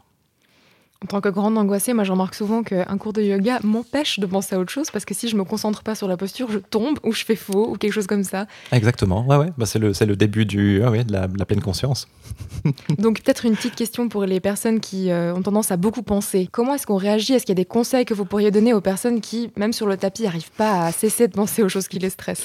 En 1.05 1.07
tant 1.07 1.21
que 1.21 1.28
grande 1.28 1.57
angoissée, 1.57 1.93
moi, 1.95 2.02
je 2.02 2.11
remarque 2.11 2.35
souvent 2.35 2.64
qu'un 2.64 2.99
cours 2.99 3.12
de 3.12 3.23
yoga 3.23 3.61
m'empêche 3.62 4.19
de 4.19 4.26
penser 4.26 4.57
à 4.57 4.59
autre 4.59 4.73
chose 4.73 4.90
parce 4.90 5.05
que 5.05 5.14
si 5.14 5.28
je 5.28 5.37
me 5.37 5.45
concentre 5.45 5.85
pas 5.85 5.95
sur 5.95 6.09
la 6.09 6.17
posture, 6.17 6.50
je 6.50 6.59
tombe 6.59 6.99
ou 7.05 7.12
je 7.12 7.25
fais 7.25 7.37
faux 7.37 7.69
ou 7.71 7.76
quelque 7.76 7.93
chose 7.93 8.09
comme 8.09 8.25
ça. 8.25 8.47
Exactement, 8.73 9.25
ouais, 9.25 9.37
ouais. 9.37 9.47
Bah, 9.57 9.64
c'est 9.64 9.78
le, 9.78 9.93
le 9.93 10.17
début 10.17 10.45
du, 10.45 10.83
ah 10.85 10.90
ouais, 10.90 11.05
de, 11.05 11.12
la, 11.12 11.28
de 11.28 11.38
la 11.38 11.45
pleine 11.47 11.61
conscience. 11.62 12.09
Donc 12.99 13.23
peut-être 13.23 13.45
une 13.47 13.55
petite 13.55 13.76
question 13.76 14.09
pour 14.09 14.25
les 14.25 14.40
personnes 14.40 14.81
qui 14.81 15.11
euh, 15.12 15.33
ont 15.37 15.43
tendance 15.43 15.71
à 15.71 15.76
beaucoup 15.76 16.02
penser. 16.02 16.49
Comment 16.50 16.75
est-ce 16.75 16.87
qu'on 16.88 16.97
réagit? 16.97 17.33
Est-ce 17.35 17.47
qu'il 17.47 17.52
y 17.52 17.61
a 17.61 17.62
des 17.62 17.64
conseils 17.64 18.05
que 18.05 18.12
vous 18.14 18.25
pourriez 18.25 18.50
donner 18.50 18.75
aux 18.75 18.81
personnes 18.81 19.21
qui, 19.21 19.52
même 19.57 19.73
sur 19.73 19.87
le 19.87 19.97
tapis, 19.97 20.25
n'arrivent 20.25 20.50
pas 20.57 20.87
à 20.87 20.90
cesser 20.90 21.28
de 21.28 21.33
penser 21.33 21.62
aux 21.62 21.69
choses 21.69 21.87
qui 21.87 22.00
les 22.00 22.11
stressent? 22.11 22.43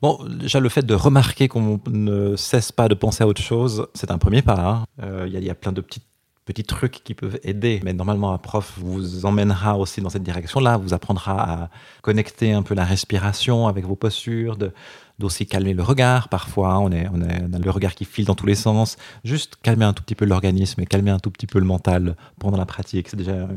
Bon, 0.00 0.20
déjà 0.28 0.60
le 0.60 0.68
fait 0.68 0.84
de 0.86 0.94
remarquer 0.94 1.48
qu'on 1.48 1.80
ne 1.88 2.36
cesse 2.36 2.70
pas 2.70 2.86
de 2.86 2.94
penser 2.94 3.24
à 3.24 3.26
autre 3.26 3.42
chose, 3.42 3.88
c'est 3.94 4.10
un 4.12 4.18
premier 4.18 4.42
pas. 4.42 4.60
hein. 4.60 4.84
Euh, 5.02 5.24
Il 5.26 5.32
y, 5.32 5.36
a- 5.38 5.40
il 5.40 5.46
y 5.46 5.50
a 5.50 5.54
plein 5.54 5.72
de 5.72 5.80
petits, 5.80 6.02
petits 6.46 6.64
trucs 6.64 7.02
qui 7.04 7.12
peuvent 7.14 7.38
aider, 7.42 7.80
mais 7.84 7.92
normalement 7.92 8.32
un 8.32 8.38
prof 8.38 8.74
vous 8.78 9.26
emmènera 9.26 9.76
aussi 9.76 10.00
dans 10.00 10.08
cette 10.08 10.22
direction-là, 10.22 10.78
vous 10.78 10.94
apprendra 10.94 11.64
à 11.64 11.70
connecter 12.02 12.52
un 12.52 12.62
peu 12.62 12.74
la 12.74 12.84
respiration 12.84 13.66
avec 13.66 13.84
vos 13.84 13.96
postures, 13.96 14.56
de 14.56 14.72
d'aussi 15.18 15.46
calmer 15.46 15.72
le 15.72 15.82
regard. 15.82 16.28
Parfois, 16.28 16.78
on, 16.78 16.92
a 16.92 17.58
le 17.58 17.70
regard 17.70 17.94
qui 17.94 18.04
file 18.04 18.26
dans 18.26 18.34
tous 18.34 18.44
les 18.44 18.54
sens. 18.54 18.98
Juste 19.24 19.56
calmer 19.62 19.86
un 19.86 19.94
tout 19.94 20.02
petit 20.02 20.14
peu 20.14 20.26
l'organisme 20.26 20.80
et 20.82 20.86
calmer 20.86 21.10
un 21.10 21.18
tout 21.18 21.30
petit 21.30 21.46
peu 21.46 21.58
le 21.58 21.64
mental 21.64 22.16
pendant 22.38 22.58
la 22.58 22.66
pratique. 22.66 23.08
C'est 23.08 23.16
déjà 23.16 23.32
un, 23.32 23.48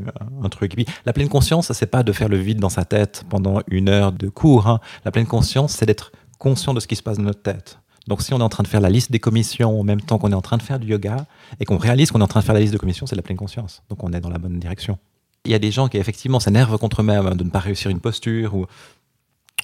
un 0.42 0.48
truc. 0.48 0.72
Et 0.72 0.76
puis, 0.76 0.86
la 1.04 1.12
pleine 1.12 1.28
conscience, 1.28 1.70
c'est 1.70 1.90
pas 1.90 2.02
de 2.02 2.12
faire 2.12 2.30
le 2.30 2.38
vide 2.38 2.60
dans 2.60 2.70
sa 2.70 2.86
tête 2.86 3.24
pendant 3.28 3.60
une 3.68 3.90
heure 3.90 4.12
de 4.12 4.30
cours. 4.30 4.68
hein. 4.68 4.80
La 5.04 5.10
pleine 5.10 5.26
conscience, 5.26 5.72
c'est 5.72 5.84
d'être 5.84 6.12
conscient 6.38 6.72
de 6.72 6.80
ce 6.80 6.86
qui 6.86 6.96
se 6.96 7.02
passe 7.02 7.18
dans 7.18 7.24
notre 7.24 7.42
tête. 7.42 7.78
Donc, 8.10 8.22
si 8.22 8.34
on 8.34 8.40
est 8.40 8.42
en 8.42 8.48
train 8.48 8.64
de 8.64 8.68
faire 8.68 8.80
la 8.80 8.90
liste 8.90 9.12
des 9.12 9.20
commissions 9.20 9.78
en 9.78 9.84
même 9.84 10.00
temps 10.00 10.18
qu'on 10.18 10.32
est 10.32 10.34
en 10.34 10.40
train 10.42 10.56
de 10.56 10.62
faire 10.62 10.80
du 10.80 10.88
yoga 10.88 11.26
et 11.60 11.64
qu'on 11.64 11.78
réalise 11.78 12.10
qu'on 12.10 12.18
est 12.18 12.24
en 12.24 12.26
train 12.26 12.40
de 12.40 12.44
faire 12.44 12.56
la 12.56 12.60
liste 12.60 12.72
de 12.72 12.78
commissions, 12.78 13.06
c'est 13.06 13.14
de 13.14 13.20
la 13.20 13.22
pleine 13.22 13.36
conscience. 13.36 13.84
Donc, 13.88 14.02
on 14.02 14.12
est 14.12 14.20
dans 14.20 14.30
la 14.30 14.38
bonne 14.38 14.58
direction. 14.58 14.98
Il 15.44 15.52
y 15.52 15.54
a 15.54 15.60
des 15.60 15.70
gens 15.70 15.86
qui, 15.86 15.96
effectivement, 15.96 16.40
s'énervent 16.40 16.76
contre 16.76 17.02
eux-mêmes 17.02 17.34
de 17.34 17.44
ne 17.44 17.50
pas 17.50 17.60
réussir 17.60 17.88
une 17.88 18.00
posture 18.00 18.56
ou 18.56 18.66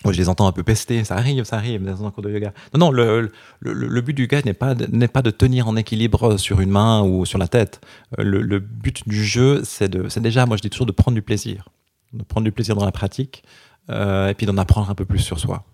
moi, 0.04 0.12
je 0.12 0.18
les 0.18 0.28
entends 0.28 0.46
un 0.46 0.52
peu 0.52 0.62
pester, 0.62 1.02
ça 1.02 1.16
arrive, 1.16 1.42
ça 1.42 1.56
arrive 1.56 1.84
dans 1.84 2.06
un 2.06 2.10
cours 2.12 2.22
de 2.22 2.30
yoga. 2.30 2.52
Non, 2.72 2.78
non, 2.78 2.90
le, 2.92 4.00
but 4.00 4.14
du 4.14 4.22
yoga 4.22 4.40
n'est 4.44 4.54
pas, 4.54 4.76
pas 4.76 5.22
de 5.22 5.30
tenir 5.30 5.66
en 5.66 5.74
équilibre 5.74 6.36
sur 6.36 6.60
une 6.60 6.70
main 6.70 7.02
ou 7.02 7.24
sur 7.24 7.38
la 7.38 7.48
tête. 7.48 7.80
Euh, 8.20 8.22
Le, 8.22 8.60
but 8.60 9.08
du 9.08 9.24
jeu, 9.24 9.62
c'est 9.64 10.08
c'est 10.08 10.20
déjà, 10.20 10.46
moi 10.46 10.56
je 10.56 10.62
dis 10.62 10.70
toujours, 10.70 10.86
de 10.86 10.92
prendre 10.92 11.16
du 11.16 11.22
plaisir. 11.22 11.68
De 12.12 12.22
prendre 12.22 12.44
du 12.44 12.52
plaisir 12.52 12.76
dans 12.76 12.84
la 12.84 12.92
pratique 12.92 13.42
euh, 13.90 14.28
et 14.28 14.34
puis 14.34 14.46
d'en 14.46 14.56
apprendre 14.58 14.88
un 14.88 14.94
peu 14.94 15.04
plus 15.04 15.18
sur 15.18 15.40
soi. 15.40 15.64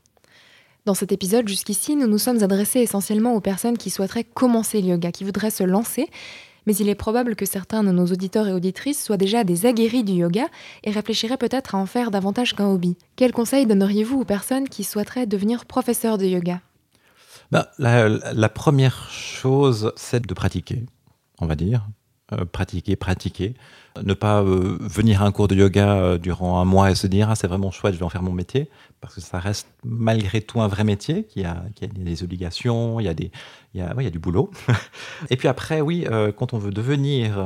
Dans 0.84 0.94
cet 0.94 1.12
épisode, 1.12 1.46
jusqu'ici, 1.46 1.94
nous 1.94 2.08
nous 2.08 2.18
sommes 2.18 2.42
adressés 2.42 2.80
essentiellement 2.80 3.34
aux 3.34 3.40
personnes 3.40 3.78
qui 3.78 3.88
souhaiteraient 3.88 4.24
commencer 4.24 4.82
le 4.82 4.88
yoga, 4.88 5.12
qui 5.12 5.22
voudraient 5.22 5.50
se 5.50 5.62
lancer, 5.62 6.08
mais 6.66 6.74
il 6.74 6.88
est 6.88 6.96
probable 6.96 7.36
que 7.36 7.46
certains 7.46 7.84
de 7.84 7.92
nos 7.92 8.06
auditeurs 8.06 8.48
et 8.48 8.52
auditrices 8.52 9.02
soient 9.02 9.16
déjà 9.16 9.44
des 9.44 9.64
aguerris 9.66 10.02
du 10.02 10.12
yoga 10.12 10.46
et 10.82 10.90
réfléchiraient 10.90 11.36
peut-être 11.36 11.76
à 11.76 11.78
en 11.78 11.86
faire 11.86 12.10
davantage 12.10 12.56
qu'un 12.56 12.66
hobby. 12.66 12.96
Quels 13.14 13.32
conseils 13.32 13.66
donneriez-vous 13.66 14.20
aux 14.20 14.24
personnes 14.24 14.68
qui 14.68 14.82
souhaiteraient 14.82 15.26
devenir 15.26 15.66
professeurs 15.66 16.18
de 16.18 16.26
yoga? 16.26 16.60
Ben, 17.52 17.66
la, 17.78 18.48
première 18.48 19.08
chose, 19.10 19.92
c'est 19.94 20.26
de 20.26 20.34
pratiquer, 20.34 20.84
on 21.38 21.46
va 21.46 21.54
dire. 21.54 21.86
Euh, 22.32 22.44
pratiquer, 22.44 22.96
pratiquer. 22.96 23.54
Ne 24.02 24.14
pas 24.14 24.42
euh, 24.42 24.78
venir 24.80 25.22
à 25.22 25.26
un 25.26 25.32
cours 25.32 25.48
de 25.48 25.54
yoga 25.54 25.96
euh, 25.96 26.18
durant 26.18 26.60
un 26.60 26.64
mois 26.64 26.90
et 26.90 26.94
se 26.94 27.06
dire 27.06 27.28
ah, 27.30 27.34
c'est 27.34 27.46
vraiment 27.46 27.70
chouette, 27.70 27.94
je 27.94 27.98
vais 27.98 28.04
en 28.04 28.08
faire 28.08 28.22
mon 28.22 28.32
métier, 28.32 28.70
parce 29.00 29.14
que 29.14 29.20
ça 29.20 29.38
reste 29.38 29.68
malgré 29.84 30.40
tout 30.40 30.60
un 30.60 30.68
vrai 30.68 30.84
métier, 30.84 31.24
qui 31.24 31.44
a, 31.44 31.62
qui 31.74 31.84
a 31.84 31.88
des 31.88 32.22
obligations, 32.22 33.00
il 33.00 33.04
y 33.04 33.08
a, 33.08 33.14
des, 33.14 33.30
il 33.74 33.80
y 33.80 33.82
a, 33.82 33.94
il 33.98 34.04
y 34.04 34.06
a 34.06 34.10
du 34.10 34.18
boulot. 34.18 34.50
et 35.30 35.36
puis 35.36 35.48
après, 35.48 35.80
oui, 35.80 36.06
quand 36.36 36.54
on 36.54 36.58
veut 36.58 36.70
devenir 36.70 37.38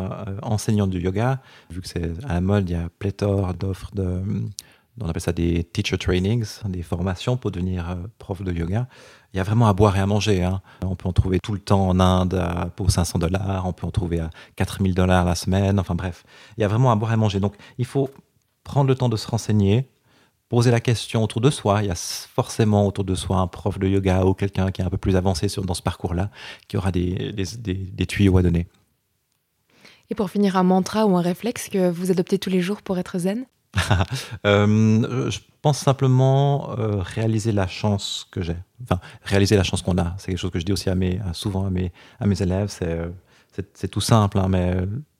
enseignant 0.42 0.86
de 0.86 0.98
yoga, 0.98 1.40
vu 1.70 1.80
que 1.80 1.88
c'est 1.88 2.12
à 2.24 2.34
la 2.34 2.40
mode, 2.40 2.70
il 2.70 2.72
y 2.72 2.76
a 2.76 2.88
pléthore 2.98 3.54
d'offres 3.54 3.90
de 3.94 4.22
on 5.00 5.08
appelle 5.08 5.22
ça 5.22 5.32
des 5.32 5.64
teacher 5.64 5.98
trainings, 5.98 6.60
des 6.68 6.82
formations 6.82 7.36
pour 7.36 7.50
devenir 7.50 7.96
prof 8.18 8.42
de 8.42 8.52
yoga 8.52 8.88
il 9.36 9.38
y 9.38 9.40
a 9.40 9.42
vraiment 9.42 9.68
à 9.68 9.74
boire 9.74 9.94
et 9.98 10.00
à 10.00 10.06
manger. 10.06 10.42
Hein. 10.42 10.62
On 10.82 10.96
peut 10.96 11.06
en 11.06 11.12
trouver 11.12 11.40
tout 11.40 11.52
le 11.52 11.58
temps 11.58 11.88
en 11.88 12.00
Inde 12.00 12.42
pour 12.74 12.90
500 12.90 13.18
dollars, 13.18 13.66
on 13.66 13.74
peut 13.74 13.86
en 13.86 13.90
trouver 13.90 14.18
à 14.20 14.30
4000 14.56 14.94
dollars 14.94 15.26
la 15.26 15.34
semaine, 15.34 15.78
enfin 15.78 15.94
bref, 15.94 16.24
il 16.56 16.62
y 16.62 16.64
a 16.64 16.68
vraiment 16.68 16.90
à 16.90 16.96
boire 16.96 17.10
et 17.10 17.14
à 17.14 17.16
manger. 17.18 17.38
Donc 17.38 17.54
il 17.76 17.84
faut 17.84 18.08
prendre 18.64 18.88
le 18.88 18.94
temps 18.94 19.10
de 19.10 19.16
se 19.18 19.28
renseigner, 19.28 19.90
poser 20.48 20.70
la 20.70 20.80
question 20.80 21.22
autour 21.22 21.42
de 21.42 21.50
soi. 21.50 21.82
Il 21.82 21.88
y 21.88 21.90
a 21.90 21.94
forcément 21.94 22.86
autour 22.86 23.04
de 23.04 23.14
soi 23.14 23.36
un 23.36 23.46
prof 23.46 23.78
de 23.78 23.86
yoga 23.86 24.24
ou 24.24 24.32
quelqu'un 24.32 24.70
qui 24.70 24.80
est 24.80 24.84
un 24.86 24.90
peu 24.90 24.96
plus 24.96 25.16
avancé 25.16 25.48
dans 25.62 25.74
ce 25.74 25.82
parcours-là, 25.82 26.30
qui 26.66 26.78
aura 26.78 26.90
des 26.90 28.06
tuyaux 28.08 28.38
à 28.38 28.42
donner. 28.42 28.66
Et 30.08 30.14
pour 30.14 30.30
finir, 30.30 30.56
un 30.56 30.62
mantra 30.62 31.04
ou 31.04 31.14
un 31.14 31.20
réflexe 31.20 31.68
que 31.68 31.90
vous 31.90 32.10
adoptez 32.10 32.38
tous 32.38 32.48
les 32.48 32.62
jours 32.62 32.80
pour 32.80 32.96
être 32.98 33.18
zen? 33.18 33.44
euh, 34.46 35.30
je 35.30 35.38
pense 35.62 35.78
simplement 35.78 36.70
euh, 36.78 37.00
réaliser 37.00 37.52
la 37.52 37.66
chance 37.66 38.26
que 38.30 38.42
j'ai. 38.42 38.56
Enfin, 38.82 39.00
réaliser 39.22 39.56
la 39.56 39.62
chance 39.62 39.82
qu'on 39.82 39.98
a. 39.98 40.14
C'est 40.18 40.28
quelque 40.28 40.38
chose 40.38 40.50
que 40.50 40.58
je 40.58 40.64
dis 40.64 40.72
aussi 40.72 40.90
à 40.90 40.94
mes, 40.94 41.20
souvent 41.32 41.66
à 41.66 41.70
mes, 41.70 41.92
à 42.20 42.26
mes 42.26 42.40
élèves. 42.42 42.68
C'est, 42.68 42.88
euh, 42.88 43.08
c'est, 43.74 43.88
tout 43.88 44.00
simple, 44.00 44.38
hein, 44.38 44.48
mais 44.48 44.76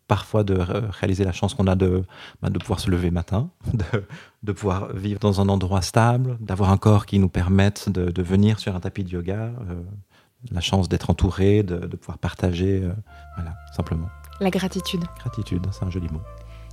parfois 0.08 0.44
de 0.44 0.54
réaliser 1.00 1.24
la 1.24 1.32
chance 1.32 1.54
qu'on 1.54 1.66
a 1.66 1.74
de, 1.74 2.04
bah, 2.42 2.50
de 2.50 2.58
pouvoir 2.58 2.80
se 2.80 2.90
lever 2.90 3.10
matin, 3.10 3.50
de, 3.72 4.04
de, 4.42 4.52
pouvoir 4.52 4.92
vivre 4.92 5.18
dans 5.20 5.40
un 5.40 5.48
endroit 5.48 5.82
stable, 5.82 6.36
d'avoir 6.40 6.70
un 6.70 6.76
corps 6.76 7.06
qui 7.06 7.18
nous 7.18 7.30
permette 7.30 7.88
de, 7.88 8.10
de 8.10 8.22
venir 8.22 8.58
sur 8.58 8.76
un 8.76 8.80
tapis 8.80 9.04
de 9.04 9.10
yoga, 9.10 9.52
la 10.52 10.60
chance 10.60 10.88
d'être 10.88 11.10
entouré, 11.10 11.62
de, 11.62 11.78
de 11.78 11.96
pouvoir 11.96 12.18
partager, 12.18 12.82
voilà, 13.36 13.54
simplement. 13.74 14.08
La 14.38 14.50
gratitude. 14.50 15.02
Gratitude, 15.18 15.66
c'est 15.72 15.84
un 15.84 15.90
joli 15.90 16.08
mot. 16.08 16.20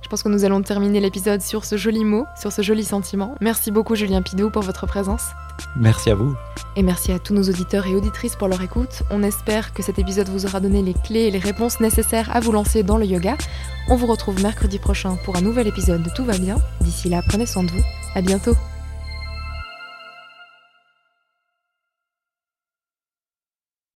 Je 0.04 0.08
pense 0.10 0.22
que 0.22 0.28
nous 0.28 0.44
allons 0.44 0.60
terminer 0.60 1.00
l'épisode 1.00 1.40
sur 1.40 1.64
ce 1.64 1.78
joli 1.78 2.04
mot, 2.04 2.26
sur 2.38 2.52
ce 2.52 2.60
joli 2.60 2.84
sentiment. 2.84 3.34
Merci 3.40 3.70
beaucoup 3.70 3.94
Julien 3.94 4.20
Pidou 4.20 4.50
pour 4.50 4.60
votre 4.60 4.86
présence. 4.86 5.28
Merci 5.76 6.10
à 6.10 6.14
vous. 6.14 6.36
Et 6.76 6.82
merci 6.82 7.10
à 7.10 7.18
tous 7.18 7.32
nos 7.32 7.42
auditeurs 7.42 7.86
et 7.86 7.94
auditrices 7.94 8.36
pour 8.36 8.48
leur 8.48 8.60
écoute. 8.60 9.02
On 9.10 9.22
espère 9.22 9.72
que 9.72 9.82
cet 9.82 9.98
épisode 9.98 10.28
vous 10.28 10.44
aura 10.44 10.60
donné 10.60 10.82
les 10.82 10.92
clés 10.92 11.20
et 11.20 11.30
les 11.30 11.38
réponses 11.38 11.80
nécessaires 11.80 12.28
à 12.36 12.40
vous 12.40 12.52
lancer 12.52 12.82
dans 12.82 12.98
le 12.98 13.06
yoga. 13.06 13.38
On 13.88 13.96
vous 13.96 14.06
retrouve 14.06 14.42
mercredi 14.42 14.78
prochain 14.78 15.16
pour 15.24 15.36
un 15.36 15.40
nouvel 15.40 15.68
épisode 15.68 16.02
de 16.02 16.10
Tout 16.10 16.26
va 16.26 16.36
bien. 16.36 16.56
D'ici 16.82 17.08
là, 17.08 17.22
prenez 17.26 17.46
soin 17.46 17.64
de 17.64 17.70
vous. 17.70 17.82
À 18.14 18.20
bientôt. 18.20 18.54